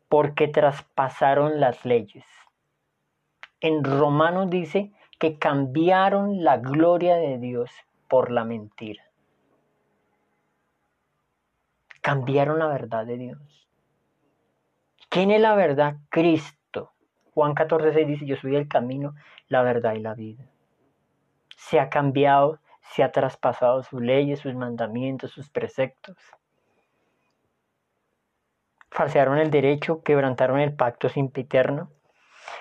porque 0.08 0.48
traspasaron 0.48 1.60
las 1.60 1.84
leyes. 1.84 2.24
En 3.60 3.82
Romanos 3.82 4.50
dice 4.50 4.92
que 5.18 5.38
cambiaron 5.38 6.44
la 6.44 6.58
gloria 6.58 7.16
de 7.16 7.38
Dios 7.38 7.70
por 8.08 8.30
la 8.30 8.44
mentira. 8.44 9.02
Cambiaron 12.02 12.58
la 12.58 12.66
verdad 12.66 13.06
de 13.06 13.16
Dios. 13.16 13.68
¿Quién 15.08 15.30
es 15.30 15.40
la 15.40 15.54
verdad? 15.54 15.96
Cristo. 16.10 16.92
Juan 17.32 17.54
14, 17.54 18.04
dice, 18.04 18.26
yo 18.26 18.36
soy 18.36 18.56
el 18.56 18.68
camino, 18.68 19.14
la 19.48 19.62
verdad 19.62 19.94
y 19.94 20.00
la 20.00 20.14
vida. 20.14 20.44
Se 21.56 21.80
ha 21.80 21.88
cambiado 21.88 22.58
se 22.92 23.02
ha 23.02 23.12
traspasado 23.12 23.82
sus 23.82 24.00
leyes, 24.00 24.40
sus 24.40 24.54
mandamientos, 24.54 25.30
sus 25.30 25.48
preceptos. 25.48 26.16
Falsearon 28.90 29.38
el 29.38 29.50
derecho, 29.50 30.02
quebrantaron 30.02 30.60
el 30.60 30.74
pacto 30.74 31.08
sin 31.08 31.32
eterno. 31.34 31.90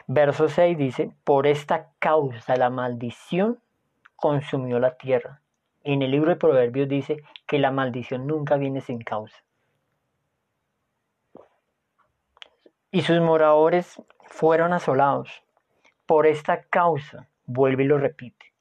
Verso 0.07 0.49
6 0.49 0.77
dice, 0.77 1.11
por 1.23 1.45
esta 1.45 1.91
causa 1.99 2.55
la 2.55 2.69
maldición 2.69 3.59
consumió 4.15 4.79
la 4.79 4.97
tierra. 4.97 5.41
En 5.83 6.01
el 6.01 6.11
libro 6.11 6.29
de 6.29 6.37
Proverbios 6.37 6.87
dice 6.87 7.17
que 7.45 7.59
la 7.59 7.71
maldición 7.71 8.25
nunca 8.25 8.55
viene 8.55 8.81
sin 8.81 9.01
causa. 9.01 9.43
Y 12.89 13.01
sus 13.01 13.19
moradores 13.19 14.01
fueron 14.25 14.71
asolados. 14.71 15.43
Por 16.05 16.25
esta 16.25 16.63
causa, 16.63 17.27
vuelve 17.45 17.83
y 17.83 17.87
lo 17.87 17.97
repite. 17.97 18.52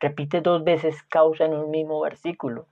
Repite 0.00 0.40
dos 0.40 0.62
veces 0.64 1.02
causa 1.04 1.44
en 1.46 1.54
un 1.54 1.70
mismo 1.70 2.00
versículo. 2.00 2.66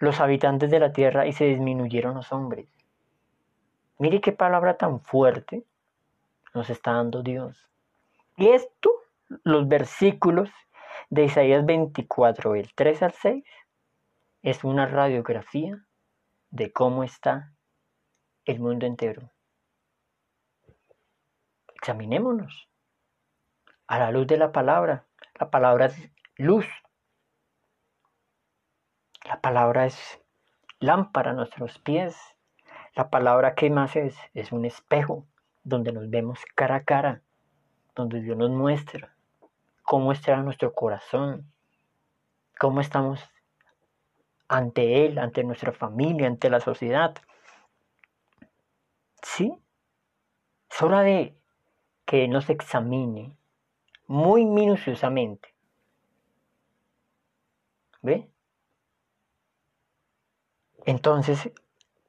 Los 0.00 0.20
habitantes 0.20 0.70
de 0.70 0.80
la 0.80 0.92
tierra 0.92 1.26
y 1.26 1.32
se 1.32 1.44
disminuyeron 1.44 2.14
los 2.14 2.32
hombres. 2.32 2.68
Mire 3.98 4.20
qué 4.20 4.32
palabra 4.32 4.76
tan 4.76 5.00
fuerte. 5.00 5.64
nos 6.52 6.70
está 6.70 6.92
dando 6.92 7.22
Dios. 7.22 7.68
Y 8.36 8.48
esto, 8.48 8.90
los 9.42 9.66
versículos 9.66 10.50
de 11.10 11.24
Isaías 11.24 11.64
24, 11.66 12.52
del 12.52 12.72
3 12.74 13.02
al 13.02 13.12
6, 13.12 13.44
es 14.42 14.62
una 14.62 14.86
radiografía 14.86 15.84
de 16.50 16.72
cómo 16.72 17.02
está 17.02 17.52
el 18.44 18.60
mundo 18.60 18.86
entero. 18.86 19.30
Examinémonos 21.74 22.68
a 23.86 23.98
la 23.98 24.10
luz 24.10 24.26
de 24.26 24.36
la 24.36 24.52
palabra. 24.52 25.06
La 25.38 25.50
palabra 25.50 25.86
es 25.86 26.10
luz. 26.36 26.66
La 29.24 29.40
palabra 29.40 29.86
es 29.86 30.20
lámpara 30.78 31.32
a 31.32 31.34
nuestros 31.34 31.78
pies. 31.78 32.16
La 32.94 33.10
palabra 33.10 33.54
que 33.54 33.68
más 33.70 33.96
es 33.96 34.16
es 34.34 34.52
un 34.52 34.64
espejo 34.64 35.26
donde 35.64 35.92
nos 35.92 36.08
vemos 36.08 36.38
cara 36.54 36.76
a 36.76 36.84
cara, 36.84 37.22
donde 37.96 38.20
Dios 38.20 38.36
nos 38.36 38.50
muestra 38.50 39.14
cómo 39.82 40.12
está 40.12 40.36
nuestro 40.36 40.72
corazón, 40.72 41.50
cómo 42.58 42.80
estamos 42.80 43.20
ante 44.48 45.06
Él, 45.06 45.18
ante 45.18 45.42
nuestra 45.42 45.72
familia, 45.72 46.28
ante 46.28 46.48
la 46.48 46.60
sociedad. 46.60 47.16
¿Sí? 49.22 49.52
Es 50.70 50.82
hora 50.82 51.00
de 51.02 51.36
que 52.04 52.28
nos 52.28 52.50
examine 52.50 53.36
muy 54.06 54.44
minuciosamente. 54.44 55.54
¿Ve? 58.02 58.30
Entonces, 60.84 61.50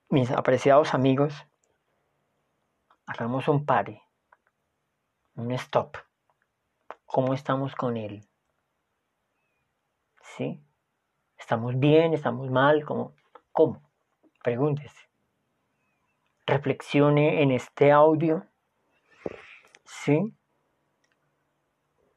mis 0.10 0.32
apreciados 0.32 0.94
amigos, 0.94 1.34
hagamos 3.06 3.48
un 3.48 3.66
pare, 3.66 4.02
un 5.36 5.52
stop. 5.54 5.98
¿Cómo 7.06 7.34
estamos 7.34 7.76
con 7.76 7.96
Él? 7.96 8.28
¿Sí? 10.22 10.62
¿Estamos 11.38 11.80
bien? 11.80 12.14
¿Estamos 12.14 12.50
mal? 12.52 12.84
¿Cómo? 12.84 13.16
¿Cómo? 13.54 13.82
Pregúntese. 14.44 15.10
Reflexione 16.46 17.42
en 17.42 17.52
este 17.52 17.92
audio. 17.92 18.46
¿Sí? 19.86 20.36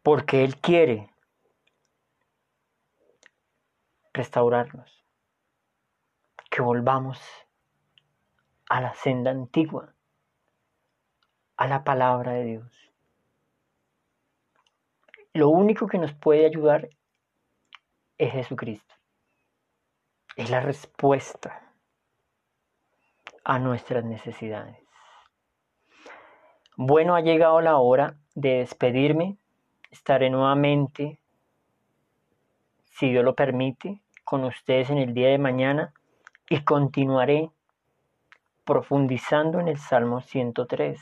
Porque 0.09 0.43
Él 0.43 0.57
quiere 0.57 1.13
restaurarnos. 4.15 5.05
Que 6.51 6.63
volvamos 6.63 7.21
a 8.71 8.81
la 8.81 8.95
senda 8.95 9.33
antigua, 9.33 9.93
a 11.59 11.67
la 11.67 11.85
palabra 11.85 12.33
de 12.33 12.45
Dios. 12.45 12.73
Lo 15.35 15.51
único 15.51 15.87
que 15.87 15.99
nos 15.99 16.15
puede 16.15 16.47
ayudar 16.47 16.89
es 18.17 18.33
Jesucristo. 18.33 18.95
Es 20.37 20.49
la 20.49 20.61
respuesta 20.61 21.75
a 23.45 23.59
nuestras 23.59 24.07
necesidades. 24.07 24.79
Bueno, 26.79 27.15
ha 27.15 27.21
llegado 27.21 27.61
la 27.61 27.77
hora 27.77 28.17
de 28.35 28.61
despedirme. 28.61 29.37
Estaré 29.91 30.31
nuevamente, 30.31 31.19
si 32.85 33.11
Dios 33.11 33.25
lo 33.25 33.35
permite, 33.35 34.01
con 34.25 34.45
ustedes 34.45 34.91
en 34.91 34.99
el 34.99 35.15
día 35.15 35.29
de 35.29 35.39
mañana 35.39 35.95
y 36.49 36.63
continuaré 36.63 37.51
profundizando 38.65 39.61
en 39.61 39.69
el 39.69 39.79
Salmo 39.79 40.21
103. 40.21 41.01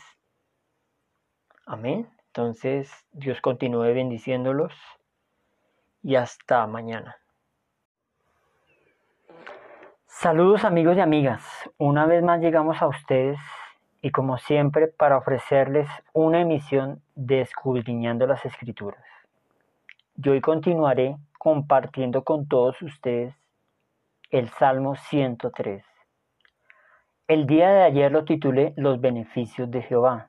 Amén. 1.67 2.09
Entonces, 2.29 2.93
Dios 3.11 3.41
continúe 3.41 3.93
bendiciéndolos 3.95 4.73
y 6.03 6.15
hasta 6.15 6.67
mañana. 6.67 7.17
Saludos 10.07 10.65
amigos 10.65 10.97
y 10.97 11.01
amigas. 11.01 11.43
Una 11.79 12.07
vez 12.07 12.23
más 12.23 12.41
llegamos 12.41 12.81
a 12.81 12.87
ustedes 12.87 13.39
y 14.07 14.13
como 14.13 14.39
siempre 14.39 14.87
para 14.87 15.17
ofrecerles 15.17 15.89
una 16.13 16.41
emisión 16.41 17.03
de 17.17 17.41
Escudriñando 17.41 18.25
las 18.29 18.45
Escrituras. 18.45 19.03
Yo 20.15 20.31
hoy 20.31 20.41
continuaré 20.41 21.17
compartiendo 21.41 22.23
con 22.23 22.47
todos 22.47 22.81
ustedes 22.83 23.35
el 24.31 24.49
Salmo 24.51 24.95
103. 24.95 25.85
El 27.27 27.49
día 27.49 27.69
de 27.69 27.83
ayer 27.83 28.13
lo 28.13 28.25
titulé 28.25 28.75
Los 28.77 29.01
beneficios 29.01 29.73
de 29.73 29.83
Jehová. 29.83 30.29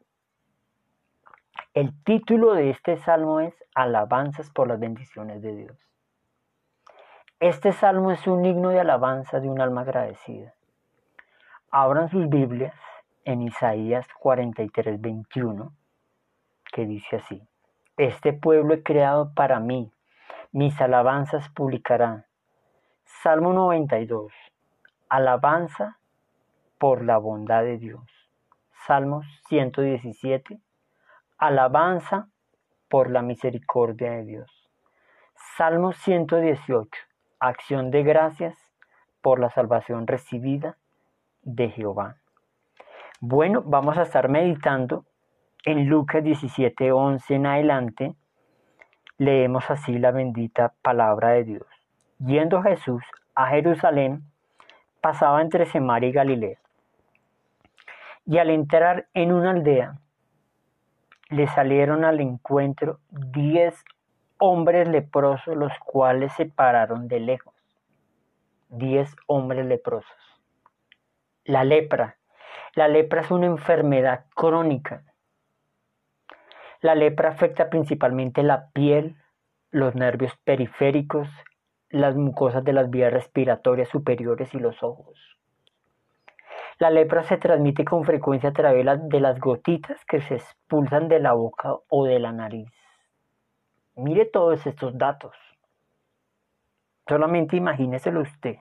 El 1.75 1.93
título 2.03 2.55
de 2.55 2.71
este 2.71 2.97
salmo 2.97 3.41
es 3.41 3.53
Alabanzas 3.75 4.49
por 4.49 4.67
las 4.67 4.79
bendiciones 4.79 5.39
de 5.43 5.55
Dios. 5.55 5.77
Este 7.39 7.73
salmo 7.73 8.09
es 8.09 8.25
un 8.25 8.43
himno 8.43 8.69
de 8.69 8.79
alabanza 8.79 9.39
de 9.39 9.47
un 9.47 9.61
alma 9.61 9.81
agradecida. 9.81 10.55
Abran 11.69 12.09
sus 12.09 12.27
Biblias 12.27 12.73
en 13.27 13.41
Isaías 13.41 14.07
43, 14.19 15.01
21, 15.01 15.73
que 16.71 16.85
dice 16.85 17.17
así, 17.17 17.41
Este 17.97 18.31
pueblo 18.31 18.73
he 18.73 18.83
creado 18.83 19.33
para 19.33 19.59
mí, 19.59 19.91
mis 20.53 20.79
alabanzas 20.79 21.49
publicarán. 21.49 22.25
Salmo 23.03 23.51
92, 23.51 24.31
alabanza 25.09 25.97
por 26.77 27.03
la 27.03 27.17
bondad 27.17 27.63
de 27.63 27.77
Dios. 27.77 28.05
Salmos 28.85 29.25
117, 29.49 30.61
Alabanza 31.37 32.29
por 32.87 33.09
la 33.09 33.21
misericordia 33.21 34.11
de 34.11 34.23
Dios. 34.23 34.69
Salmo 35.57 35.91
118. 35.91 36.89
Acción 37.39 37.91
de 37.91 38.03
gracias 38.03 38.57
por 39.21 39.39
la 39.39 39.49
salvación 39.49 40.07
recibida 40.07 40.77
de 41.41 41.69
Jehová. 41.69 42.15
Bueno, 43.19 43.63
vamos 43.65 43.97
a 43.97 44.03
estar 44.03 44.29
meditando 44.29 45.03
en 45.65 45.89
Lucas 45.89 46.23
17, 46.23 46.91
11 46.91 47.33
en 47.33 47.45
adelante. 47.47 48.15
Leemos 49.17 49.71
así 49.71 49.97
la 49.97 50.11
bendita 50.11 50.75
palabra 50.83 51.29
de 51.29 51.43
Dios. 51.43 51.67
Yendo 52.19 52.61
Jesús 52.61 53.03
a 53.33 53.47
Jerusalén, 53.47 54.21
pasaba 55.01 55.41
entre 55.41 55.65
Semaria 55.65 56.09
y 56.09 56.11
Galilea. 56.11 56.59
Y 58.27 58.37
al 58.37 58.51
entrar 58.51 59.07
en 59.15 59.33
una 59.33 59.49
aldea, 59.49 59.97
le 61.29 61.47
salieron 61.47 62.05
al 62.05 62.19
encuentro 62.19 62.99
diez 63.09 63.83
hombres 64.37 64.87
leprosos, 64.87 65.57
los 65.57 65.73
cuales 65.79 66.33
se 66.33 66.45
pararon 66.45 67.07
de 67.07 67.19
lejos. 67.19 67.55
Diez 68.69 69.15
hombres 69.25 69.65
leprosos. 69.65 70.15
La 71.45 71.63
lepra. 71.63 72.16
La 72.77 72.87
lepra 72.87 73.21
es 73.21 73.31
una 73.31 73.47
enfermedad 73.47 74.25
crónica. 74.35 75.03
La 76.79 76.93
lepra 76.93 77.29
afecta 77.29 77.71
principalmente 77.71 78.43
la 78.43 78.69
piel, 78.69 79.17
los 79.71 79.95
nervios 79.95 80.37
periféricos, 80.43 81.27
las 81.89 82.15
mucosas 82.15 82.63
de 82.63 82.73
las 82.73 82.91
vías 82.91 83.11
respiratorias 83.11 83.89
superiores 83.89 84.53
y 84.53 84.59
los 84.59 84.83
ojos. 84.83 85.17
La 86.77 86.91
lepra 86.91 87.23
se 87.23 87.37
transmite 87.37 87.83
con 87.83 88.03
frecuencia 88.05 88.51
a 88.51 88.53
través 88.53 88.85
de 89.09 89.21
las 89.21 89.39
gotitas 89.39 90.05
que 90.05 90.21
se 90.21 90.35
expulsan 90.35 91.07
de 91.07 91.19
la 91.19 91.33
boca 91.33 91.73
o 91.89 92.05
de 92.05 92.19
la 92.19 92.31
nariz. 92.31 92.71
Mire 93.95 94.25
todos 94.25 94.67
estos 94.67 94.95
datos. 94.95 95.35
Solamente 97.07 97.57
imagíneselo 97.57 98.21
usted. 98.21 98.57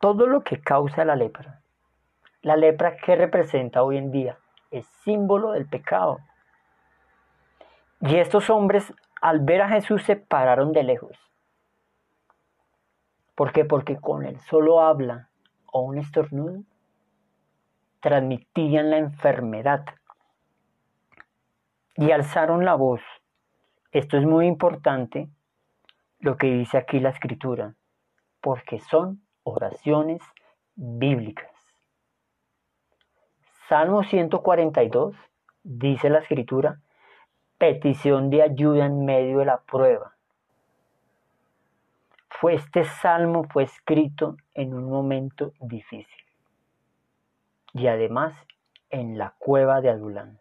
Todo 0.00 0.26
lo 0.26 0.44
que 0.44 0.60
causa 0.60 1.06
la 1.06 1.16
lepra. 1.16 1.59
La 2.42 2.56
lepra 2.56 2.96
que 2.96 3.16
representa 3.16 3.82
hoy 3.82 3.98
en 3.98 4.10
día 4.10 4.38
es 4.70 4.86
símbolo 5.04 5.52
del 5.52 5.66
pecado. 5.66 6.20
Y 8.00 8.16
estos 8.16 8.48
hombres 8.48 8.92
al 9.20 9.40
ver 9.40 9.62
a 9.62 9.68
Jesús 9.68 10.02
se 10.04 10.16
pararon 10.16 10.72
de 10.72 10.82
lejos. 10.82 11.16
¿Por 13.34 13.52
qué? 13.52 13.64
Porque 13.64 13.96
con 13.96 14.24
él 14.24 14.38
solo 14.40 14.80
habla 14.80 15.28
o 15.66 15.82
un 15.82 15.98
estornudo 15.98 16.62
transmitían 18.00 18.90
la 18.90 18.96
enfermedad 18.96 19.84
y 21.96 22.10
alzaron 22.12 22.64
la 22.64 22.74
voz. 22.74 23.02
Esto 23.92 24.16
es 24.16 24.24
muy 24.24 24.46
importante 24.46 25.28
lo 26.18 26.36
que 26.36 26.46
dice 26.46 26.78
aquí 26.78 27.00
la 27.00 27.10
escritura, 27.10 27.74
porque 28.40 28.80
son 28.80 29.22
oraciones 29.42 30.22
bíblicas. 30.74 31.59
Salmo 33.70 34.02
142 34.02 35.14
dice 35.62 36.10
la 36.10 36.18
escritura, 36.18 36.80
petición 37.56 38.28
de 38.28 38.42
ayuda 38.42 38.84
en 38.84 39.06
medio 39.06 39.38
de 39.38 39.44
la 39.44 39.60
prueba 39.60 40.16
fue 42.40 42.54
este 42.54 42.82
salmo 42.84 43.44
fue 43.44 43.62
escrito 43.62 44.36
en 44.54 44.74
un 44.74 44.90
momento 44.90 45.52
difícil. 45.60 46.24
Y 47.72 47.86
además 47.86 48.34
en 48.88 49.18
la 49.18 49.34
cueva 49.38 49.80
de 49.80 49.90
Adulán. 49.90 50.40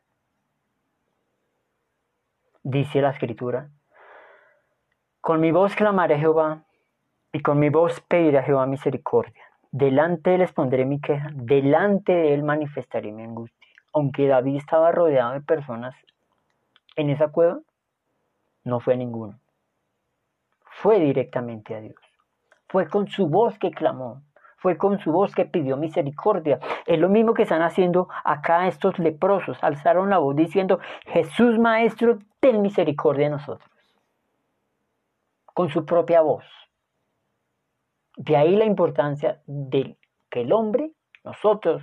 Dice 2.64 3.00
la 3.00 3.12
escritura, 3.12 3.70
con 5.22 5.40
mi 5.40 5.52
voz 5.52 5.76
clamaré 5.76 6.16
a 6.16 6.20
Jehová 6.20 6.64
y 7.32 7.42
con 7.42 7.60
mi 7.60 7.70
voz 7.70 8.02
pediré 8.02 8.40
a 8.40 8.44
Jehová 8.44 8.66
misericordia. 8.66 9.49
Delante 9.72 10.32
de 10.32 10.38
él 10.38 10.42
expondré 10.42 10.84
mi 10.86 11.00
queja, 11.00 11.30
delante 11.34 12.12
de 12.12 12.34
él 12.34 12.44
manifestaré 12.44 13.12
mi 13.12 13.24
angustia. 13.24 13.68
Aunque 13.94 14.28
David 14.28 14.58
estaba 14.58 14.92
rodeado 14.92 15.34
de 15.34 15.42
personas 15.42 15.96
en 16.96 17.10
esa 17.10 17.28
cueva, 17.28 17.60
no 18.64 18.80
fue 18.80 18.98
ninguno. 18.98 19.40
Fue 20.82 21.00
directamente 21.00 21.76
a 21.76 21.82
Dios. 21.82 22.02
Fue 22.68 22.88
con 22.88 23.08
su 23.08 23.28
voz 23.28 23.58
que 23.60 23.72
clamó. 23.72 24.24
Fue 24.58 24.78
con 24.78 25.00
su 25.00 25.12
voz 25.12 25.34
que 25.36 25.46
pidió 25.46 25.78
misericordia. 25.78 26.60
Es 26.86 27.00
lo 27.00 27.10
mismo 27.10 27.34
que 27.34 27.44
están 27.44 27.62
haciendo 27.62 28.10
acá 28.24 28.68
estos 28.68 28.98
leprosos. 29.00 29.58
Alzaron 29.64 30.10
la 30.10 30.18
voz 30.18 30.36
diciendo, 30.36 30.80
Jesús 31.06 31.58
Maestro, 31.60 32.20
ten 32.40 32.62
misericordia 32.62 33.26
de 33.26 33.32
nosotros. 33.32 33.70
Con 35.54 35.70
su 35.70 35.86
propia 35.86 36.22
voz. 36.22 36.46
De 38.20 38.36
ahí 38.36 38.54
la 38.58 38.66
importancia 38.66 39.42
de 39.48 39.98
que 40.30 40.42
el 40.42 40.52
hombre, 40.52 40.92
nosotros, 41.24 41.82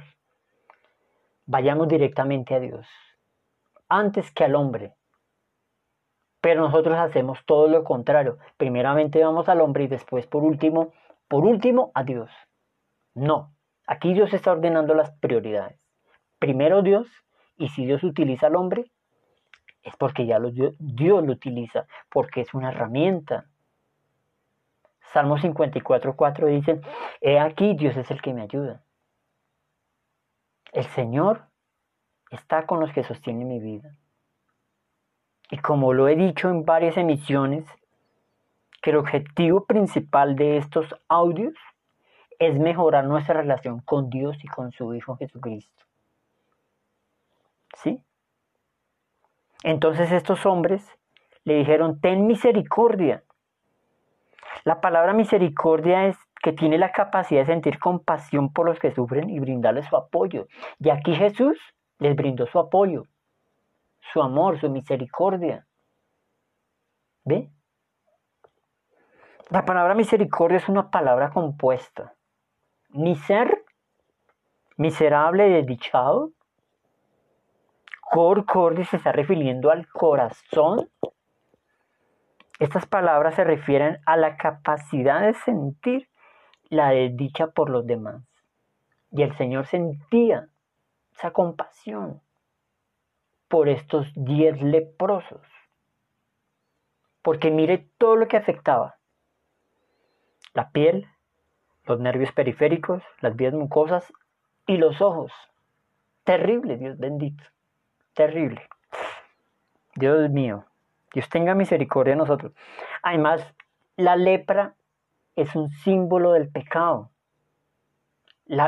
vayamos 1.47 1.89
directamente 1.89 2.55
a 2.55 2.61
Dios. 2.61 2.87
Antes 3.89 4.31
que 4.33 4.45
al 4.45 4.55
hombre. 4.55 4.93
Pero 6.43 6.61
nosotros 6.61 6.99
hacemos 6.99 7.39
todo 7.47 7.69
lo 7.69 7.85
contrario. 7.85 8.37
Primeramente 8.59 9.25
vamos 9.25 9.49
al 9.49 9.63
hombre 9.63 9.85
y 9.85 9.89
después, 9.89 10.27
por 10.27 10.45
último, 10.45 10.93
por 11.27 11.47
último, 11.47 11.91
a 11.95 12.05
Dios. 12.05 12.31
No. 13.15 13.55
Aquí 13.87 14.13
Dios 14.13 14.35
está 14.35 14.53
ordenando 14.53 14.93
las 14.93 15.13
prioridades. 15.13 15.81
Primero 16.39 16.83
Dios, 16.83 17.09
y 17.57 17.69
si 17.71 17.87
Dios 17.87 18.05
utiliza 18.05 18.49
al 18.49 18.57
hombre, 18.57 18.93
es 19.83 19.97
porque 19.97 20.27
ya 20.27 20.39
Dios 20.39 21.25
lo 21.25 21.33
utiliza, 21.33 21.87
porque 22.11 22.43
es 22.43 22.53
una 22.53 22.73
herramienta. 22.73 23.47
Salmo 25.13 25.39
54.4 25.39 26.47
dice, 26.47 26.81
he 27.21 27.39
aquí 27.39 27.75
Dios 27.75 27.97
es 27.97 28.11
el 28.11 28.21
que 28.21 28.35
me 28.35 28.43
ayuda. 28.43 28.83
El 30.73 30.85
Señor 30.89 31.47
está 32.31 32.67
con 32.67 32.81
los 32.81 32.93
que 32.93 33.05
sostienen 33.05 33.49
mi 33.49 33.61
vida. 33.61 33.93
Y 35.51 35.59
como 35.59 35.93
lo 35.93 36.09
he 36.09 36.17
dicho 36.17 36.51
en 36.51 36.65
varias 36.65 36.97
emisiones, 36.97 37.65
que 38.83 38.91
el 38.91 38.97
objetivo 38.97 39.65
principal 39.65 40.37
de 40.37 40.59
estos 40.59 40.95
audios 41.09 41.55
es 42.39 42.59
mejorar 42.59 43.05
nuestra 43.05 43.41
relación 43.41 43.81
con 43.81 44.11
Dios 44.11 44.37
y 44.45 44.49
con 44.49 44.73
su 44.73 44.95
Hijo 44.95 45.17
Jesucristo. 45.17 45.85
¿Sí? 47.75 48.01
Entonces 49.63 50.13
estos 50.13 50.47
hombres 50.47 50.87
le 51.45 51.55
dijeron, 51.55 52.01
ten 52.01 52.27
misericordia. 52.27 53.23
La 54.67 54.83
palabra 54.83 55.15
misericordia 55.15 56.09
es 56.09 56.19
que 56.43 56.53
tiene 56.53 56.77
la 56.77 56.93
capacidad 56.93 57.41
de 57.41 57.47
sentir 57.47 57.79
compasión 57.79 58.53
por 58.53 58.67
los 58.67 58.79
que 58.79 58.93
sufren 58.93 59.31
y 59.31 59.39
brindarles 59.39 59.87
su 59.87 59.97
apoyo. 59.97 60.47
Y 60.79 60.91
aquí 60.91 61.15
Jesús 61.15 61.57
les 61.99 62.15
brindó 62.15 62.47
su 62.47 62.59
apoyo 62.59 63.07
su 64.13 64.23
amor, 64.23 64.59
su 64.61 64.71
misericordia. 64.71 65.67
¿Ve? 67.25 67.51
La 69.51 69.65
palabra 69.65 69.95
misericordia 69.95 70.59
es 70.59 70.69
una 70.69 70.91
palabra 70.91 71.31
compuesta. 71.31 72.15
Miser, 72.91 73.65
miserable, 74.77 75.49
desdichado. 75.49 76.31
Cor, 78.01 78.45
cor, 78.45 78.85
se 78.87 78.97
está 78.97 79.13
refiriendo 79.13 79.71
al 79.71 79.89
corazón. 79.89 80.89
Estas 82.59 82.87
palabras 82.87 83.35
se 83.35 83.45
refieren 83.45 83.99
a 84.07 84.17
la 84.17 84.37
capacidad 84.37 85.21
de 85.21 85.35
sentir 85.35 86.09
la 86.69 86.91
desdicha 86.91 87.49
por 87.49 87.69
los 87.69 87.87
demás. 87.87 88.23
Y 89.11 89.23
el 89.23 89.37
Señor 89.37 89.67
sentía 89.67 90.49
esa 91.13 91.33
compasión 91.33 92.21
por 93.49 93.69
estos 93.69 94.11
diez 94.15 94.61
leprosos. 94.63 95.47
Porque 97.23 97.51
mire 97.51 97.89
todo 97.99 98.17
lo 98.17 98.29
que 98.29 98.37
afectaba. 98.37 98.97
La 100.55 100.71
piel, 100.71 101.07
los 101.85 102.01
nervios 102.01 102.33
periféricos, 102.33 103.03
las 103.21 103.37
vías 103.37 103.53
mucosas 103.53 104.11
y 104.67 104.79
los 104.79 105.01
ojos. 105.01 105.33
Terrible, 106.25 106.77
Dios 106.77 106.99
bendito. 106.99 107.45
Terrible. 108.15 108.67
Dios 109.95 110.31
mío. 110.31 110.65
Dios 111.13 111.29
tenga 111.29 111.55
misericordia 111.55 112.15
de 112.15 112.19
nosotros. 112.19 112.53
Además, 113.03 113.55
la 113.97 114.17
lepra 114.17 114.75
es 115.35 115.55
un 115.55 115.71
símbolo 115.71 116.33
del 116.33 116.49
pecado. 116.49 117.11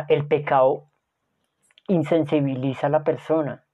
el 0.09 0.27
pecado 0.27 0.87
insensibiliza 1.87 2.89
a 2.89 2.91
la 2.91 3.05
persona. 3.05 3.65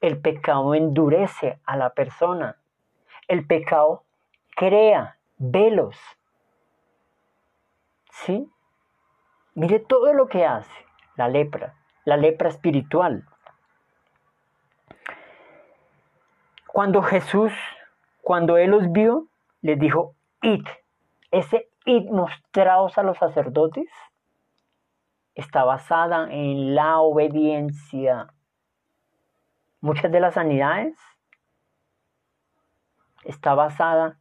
El 0.00 0.20
pecado 0.20 0.74
endurece 0.74 1.60
a 1.64 1.76
la 1.76 1.90
persona. 1.90 2.56
El 3.28 3.46
pecado 3.46 4.04
crea 4.54 5.18
velos. 5.38 5.96
¿Sí? 8.10 8.50
Mire 9.54 9.78
todo 9.78 10.12
lo 10.12 10.28
que 10.28 10.44
hace 10.44 10.86
la 11.16 11.28
lepra, 11.28 11.74
la 12.04 12.16
lepra 12.16 12.48
espiritual. 12.48 13.24
Cuando 16.76 17.00
Jesús, 17.00 17.54
cuando 18.20 18.58
Él 18.58 18.72
los 18.72 18.92
vio, 18.92 19.28
les 19.62 19.78
dijo, 19.78 20.14
id. 20.42 20.62
Ese 21.30 21.70
id 21.86 22.10
mostrados 22.10 22.98
a 22.98 23.02
los 23.02 23.16
sacerdotes 23.16 23.88
está 25.34 25.64
basada 25.64 26.28
en 26.30 26.74
la 26.74 27.00
obediencia 27.00 28.28
Muchas 29.80 30.12
de 30.12 30.20
las 30.20 30.34
sanidades 30.34 30.94
está 33.24 33.54
basada 33.54 34.18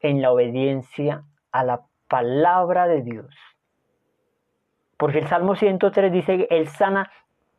en 0.00 0.20
la 0.20 0.30
obediencia 0.30 1.24
a 1.52 1.64
la 1.64 1.86
palabra 2.08 2.86
de 2.86 3.00
Dios. 3.00 3.34
Porque 4.98 5.20
el 5.20 5.28
Salmo 5.28 5.56
103 5.56 6.12
dice 6.12 6.48
Él 6.50 6.68
sana 6.68 7.10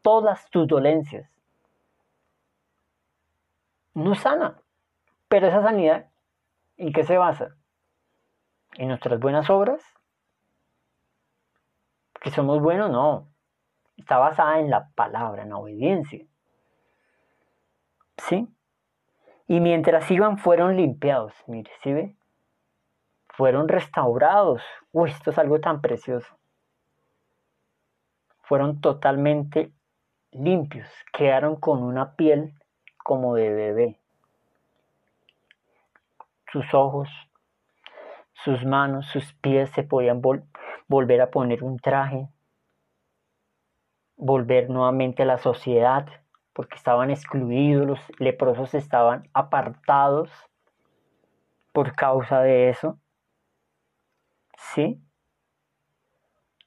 todas 0.03 0.47
tus 0.51 0.67
dolencias. 0.67 1.34
No 3.95 4.13
sana, 4.13 4.61
pero 5.29 5.47
esa 5.47 5.61
sanidad, 5.63 6.11
¿en 6.75 6.91
qué 6.91 7.03
se 7.05 7.17
basa? 7.17 7.55
¿En 8.73 8.89
nuestras 8.89 9.19
buenas 9.21 9.49
obras? 9.49 9.81
¿Que 12.21 12.29
somos 12.29 12.61
buenos? 12.61 12.91
No. 12.91 13.29
Está 13.95 14.17
basada 14.17 14.59
en 14.59 14.69
la 14.69 14.89
palabra, 14.95 15.43
en 15.43 15.49
la 15.49 15.57
obediencia. 15.57 16.25
¿Sí? 18.17 18.49
Y 19.47 19.61
mientras 19.61 20.11
iban 20.11 20.39
fueron 20.39 20.75
limpiados, 20.75 21.33
mire, 21.47 21.71
¿sí 21.81 21.93
ve? 21.93 22.17
Fueron 23.29 23.69
restaurados. 23.69 24.61
Uy, 24.91 25.09
esto 25.09 25.31
es 25.31 25.37
algo 25.37 25.61
tan 25.61 25.79
precioso. 25.79 26.37
Fueron 28.41 28.81
totalmente 28.81 29.71
limpios, 30.31 30.89
quedaron 31.13 31.55
con 31.55 31.81
una 31.81 32.15
piel 32.15 32.53
como 33.05 33.35
de 33.35 33.53
bebé. 33.53 33.99
Sus 36.51 36.73
ojos, 36.73 37.07
sus 38.33 38.65
manos, 38.65 39.05
sus 39.13 39.31
pies 39.35 39.69
se 39.75 39.83
podían 39.83 40.23
volver 40.87 41.21
a 41.21 41.29
poner 41.29 41.63
un 41.63 41.77
traje, 41.77 42.27
volver 44.17 44.71
nuevamente 44.71 45.21
a 45.21 45.27
la 45.27 45.37
sociedad, 45.37 46.07
porque 46.51 46.77
estaban 46.77 47.11
excluidos, 47.11 47.85
los 47.85 47.99
leprosos 48.17 48.73
estaban 48.73 49.29
apartados 49.33 50.31
por 51.73 51.93
causa 51.93 52.41
de 52.41 52.69
eso. 52.69 52.97
¿Sí? 54.57 54.99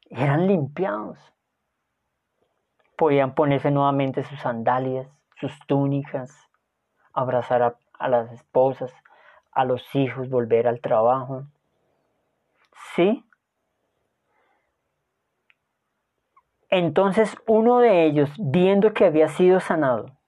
Eran 0.09 0.47
limpiados. 0.47 1.19
Podían 2.97 3.35
ponerse 3.35 3.73
nuevamente 3.73 4.23
sus 4.23 4.41
sandalias, 4.41 5.18
sus 5.41 5.53
túnicas, 5.67 6.31
abrazar 7.13 7.63
a, 7.63 7.77
a 7.99 8.09
las 8.09 8.33
esposas, 8.33 8.93
a 9.53 9.65
los 9.65 9.83
hijos, 9.95 10.29
volver 10.29 10.69
al 10.69 10.81
trabajo. 10.81 11.45
¿Sí? 12.95 13.25
Entonces 16.71 17.37
uno 17.47 17.79
de 17.79 18.05
ellos, 18.05 18.31
viendo 18.39 18.93
que 18.93 19.07
había 19.07 19.29
sido 19.29 19.61
sanado, 19.61 20.19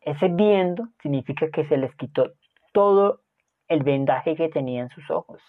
ese 0.00 0.28
viendo 0.28 0.88
significa 1.02 1.50
que 1.50 1.66
se 1.66 1.76
les 1.76 1.94
quitó 1.94 2.32
todo 2.72 3.20
el 3.68 3.82
vendaje 3.82 4.34
que 4.36 4.48
tenía 4.48 4.82
en 4.82 4.88
sus 4.88 5.10
ojos. 5.10 5.42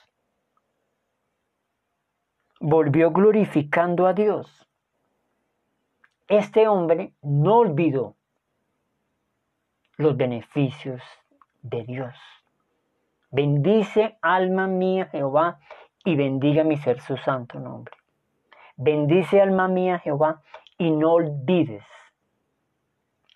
Volvió 2.60 3.12
glorificando 3.12 4.06
a 4.06 4.14
Dios. 4.14 4.69
Este 6.30 6.68
hombre 6.68 7.12
no 7.24 7.58
olvidó 7.58 8.16
los 9.98 10.16
beneficios 10.16 11.02
de 11.64 11.84
Dios. 11.86 12.16
Bendice 13.32 14.20
alma 14.22 14.68
mía 14.68 15.08
Jehová 15.08 15.60
y 16.06 16.16
bendiga 16.16 16.64
mi 16.64 16.78
ser 16.78 17.02
su 17.02 17.18
santo 17.18 17.60
nombre. 17.60 17.96
Bendice 18.78 19.42
alma 19.42 19.68
mía 19.68 19.98
Jehová 19.98 20.44
y 20.78 20.92
no 20.92 21.14
olvides. 21.14 21.84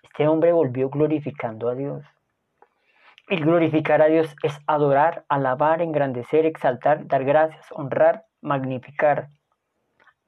Este 0.04 0.28
hombre 0.28 0.52
volvió 0.52 0.88
glorificando 0.88 1.68
a 1.68 1.74
Dios. 1.74 2.04
El 3.28 3.40
glorificar 3.40 4.02
a 4.02 4.06
Dios 4.06 4.36
es 4.44 4.56
adorar, 4.68 5.24
alabar, 5.28 5.82
engrandecer, 5.82 6.46
exaltar, 6.46 7.08
dar 7.08 7.24
gracias, 7.24 7.66
honrar, 7.72 8.26
magnificar, 8.40 9.30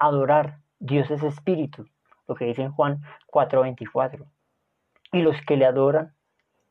adorar. 0.00 0.58
Dios 0.80 1.10
es 1.12 1.22
espíritu, 1.22 1.86
lo 2.26 2.34
que 2.34 2.46
dice 2.46 2.62
en 2.62 2.72
Juan 2.72 3.00
4:24. 3.26 4.26
Y 5.12 5.22
los 5.22 5.40
que 5.42 5.56
le 5.56 5.66
adoran 5.66 6.14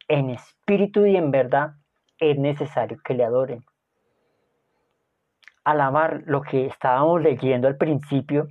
en 0.08 0.30
espíritu 0.30 1.06
y 1.06 1.16
en 1.16 1.32
verdad 1.32 1.76
es 2.20 2.38
necesario 2.38 3.00
que 3.04 3.14
le 3.14 3.24
adoren. 3.24 3.66
Alabar 5.64 6.24
lo 6.26 6.42
que 6.42 6.68
estábamos 6.68 7.22
leyendo 7.22 7.68
al 7.68 7.78
principio, 7.78 8.48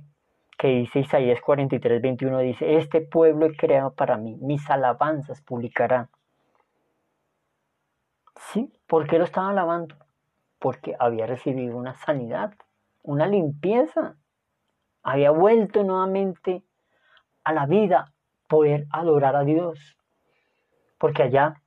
que 0.57 0.67
dice 0.67 0.99
Isaías 0.99 1.39
43, 1.41 2.01
21, 2.01 2.39
dice, 2.39 2.77
este 2.77 3.01
pueblo 3.01 3.45
he 3.45 3.55
creado 3.55 3.93
para 3.93 4.17
mí, 4.17 4.37
mis 4.41 4.69
alabanzas 4.69 5.41
publicarán. 5.41 6.09
Sí, 8.35 8.71
¿por 8.87 9.07
qué 9.07 9.17
lo 9.17 9.23
estaba 9.23 9.49
alabando? 9.49 9.95
Porque 10.59 10.95
había 10.99 11.25
recibido 11.25 11.77
una 11.77 11.93
sanidad, 11.93 12.53
una 13.01 13.27
limpieza. 13.27 14.15
Había 15.03 15.31
vuelto 15.31 15.83
nuevamente 15.83 16.63
a 17.45 17.53
la 17.53 17.65
vida, 17.67 18.11
poder 18.49 18.87
adorar 18.91 19.35
a 19.35 19.43
Dios. 19.43 19.79
Porque 20.97 21.23
allá, 21.23 21.61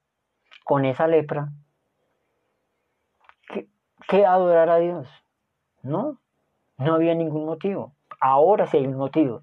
con 0.65 0.85
esa 0.85 1.07
lepra, 1.07 1.49
¿qué, 4.09 4.27
adorar 4.27 4.69
a 4.69 4.77
Dios? 4.77 5.09
No, 5.83 6.19
no 6.77 6.95
había 6.95 7.15
ningún 7.15 7.47
motivo. 7.47 7.95
Ahora 8.21 8.67
sí 8.67 8.77
hay 8.77 8.87
un 8.87 8.97
motivo. 8.97 9.43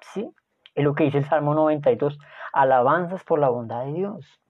¿Sí? 0.00 0.30
Es 0.74 0.82
lo 0.82 0.94
que 0.94 1.04
dice 1.04 1.18
el 1.18 1.28
Salmo 1.28 1.54
92. 1.54 2.18
Alabanzas 2.52 3.22
por 3.24 3.38
la 3.38 3.48
bondad 3.50 3.84
de 3.84 3.92
Dios. 3.92 4.40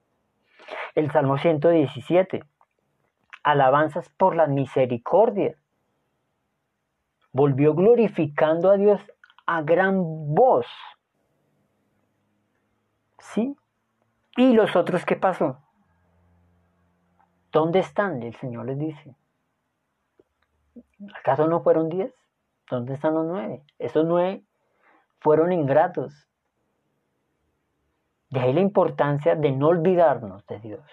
El 0.95 1.11
Salmo 1.11 1.37
117. 1.37 2.43
Alabanzas 3.43 4.09
por 4.09 4.35
la 4.35 4.47
misericordia. 4.47 5.57
Volvió 7.31 7.75
glorificando 7.75 8.71
a 8.71 8.77
Dios 8.77 9.01
a 9.45 9.61
gran 9.61 10.01
voz. 10.33 10.67
¿Sí? 13.19 13.55
¿Y 14.37 14.53
los 14.53 14.75
otros 14.75 15.05
qué 15.05 15.15
pasó? 15.15 15.59
¿Dónde 17.51 17.79
están? 17.79 18.21
El 18.21 18.35
Señor 18.35 18.65
les 18.65 18.77
dice. 18.77 19.15
¿Acaso 21.19 21.47
no 21.47 21.61
fueron 21.61 21.89
diez? 21.89 22.13
¿Dónde 22.69 22.95
están 22.95 23.13
los 23.13 23.25
nueve? 23.25 23.63
Esos 23.79 24.05
nueve 24.05 24.43
fueron 25.19 25.53
ingratos. 25.53 26.27
De 28.29 28.39
ahí 28.39 28.53
la 28.53 28.61
importancia 28.61 29.35
de 29.35 29.51
no 29.51 29.67
olvidarnos 29.67 30.45
de 30.47 30.59
Dios, 30.59 30.85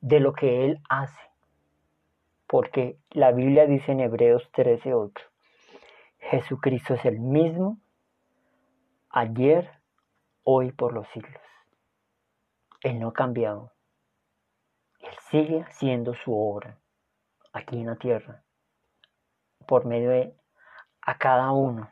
de 0.00 0.20
lo 0.20 0.32
que 0.32 0.64
Él 0.64 0.80
hace. 0.88 1.20
Porque 2.46 2.98
la 3.10 3.32
Biblia 3.32 3.66
dice 3.66 3.92
en 3.92 4.00
Hebreos 4.00 4.50
13:8, 4.52 5.12
Jesucristo 6.30 6.94
es 6.94 7.04
el 7.04 7.20
mismo 7.20 7.78
ayer, 9.10 9.70
hoy, 10.42 10.72
por 10.72 10.92
los 10.92 11.06
siglos. 11.08 11.40
Él 12.82 12.98
no 12.98 13.08
ha 13.08 13.12
cambiado. 13.12 13.72
Él 15.00 15.14
sigue 15.30 15.62
haciendo 15.62 16.14
su 16.14 16.36
obra 16.36 16.78
aquí 17.52 17.80
en 17.80 17.86
la 17.86 17.96
tierra 17.96 18.42
por 19.66 19.84
medio 19.84 20.10
de 20.10 20.34
a 21.02 21.18
cada 21.18 21.52
uno. 21.52 21.90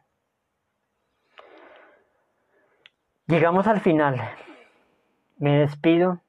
Llegamos 3.27 3.66
al 3.66 3.81
final. 3.81 4.20
Me 5.37 5.59
despido, 5.61 6.20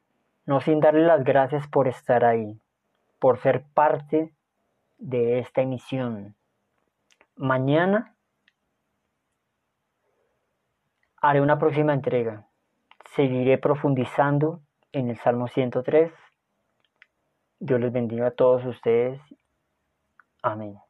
no 0.45 0.61
sin 0.61 0.79
darle 0.79 1.05
las 1.05 1.23
gracias 1.23 1.67
por 1.67 1.87
estar 1.87 2.23
ahí, 2.23 2.59
por 3.19 3.39
ser 3.39 3.63
parte 3.73 4.33
de 4.97 5.39
esta 5.39 5.61
emisión. 5.61 6.35
Mañana 7.37 8.15
haré 11.21 11.41
una 11.41 11.59
próxima 11.59 11.93
entrega. 11.93 12.47
Seguiré 13.15 13.57
profundizando 13.57 14.61
en 14.91 15.09
el 15.09 15.17
Salmo 15.17 15.47
103. 15.47 16.13
Dios 17.59 17.79
les 17.79 17.91
bendiga 17.91 18.27
a 18.27 18.31
todos 18.31 18.65
ustedes. 18.65 19.19
Amén. 20.41 20.84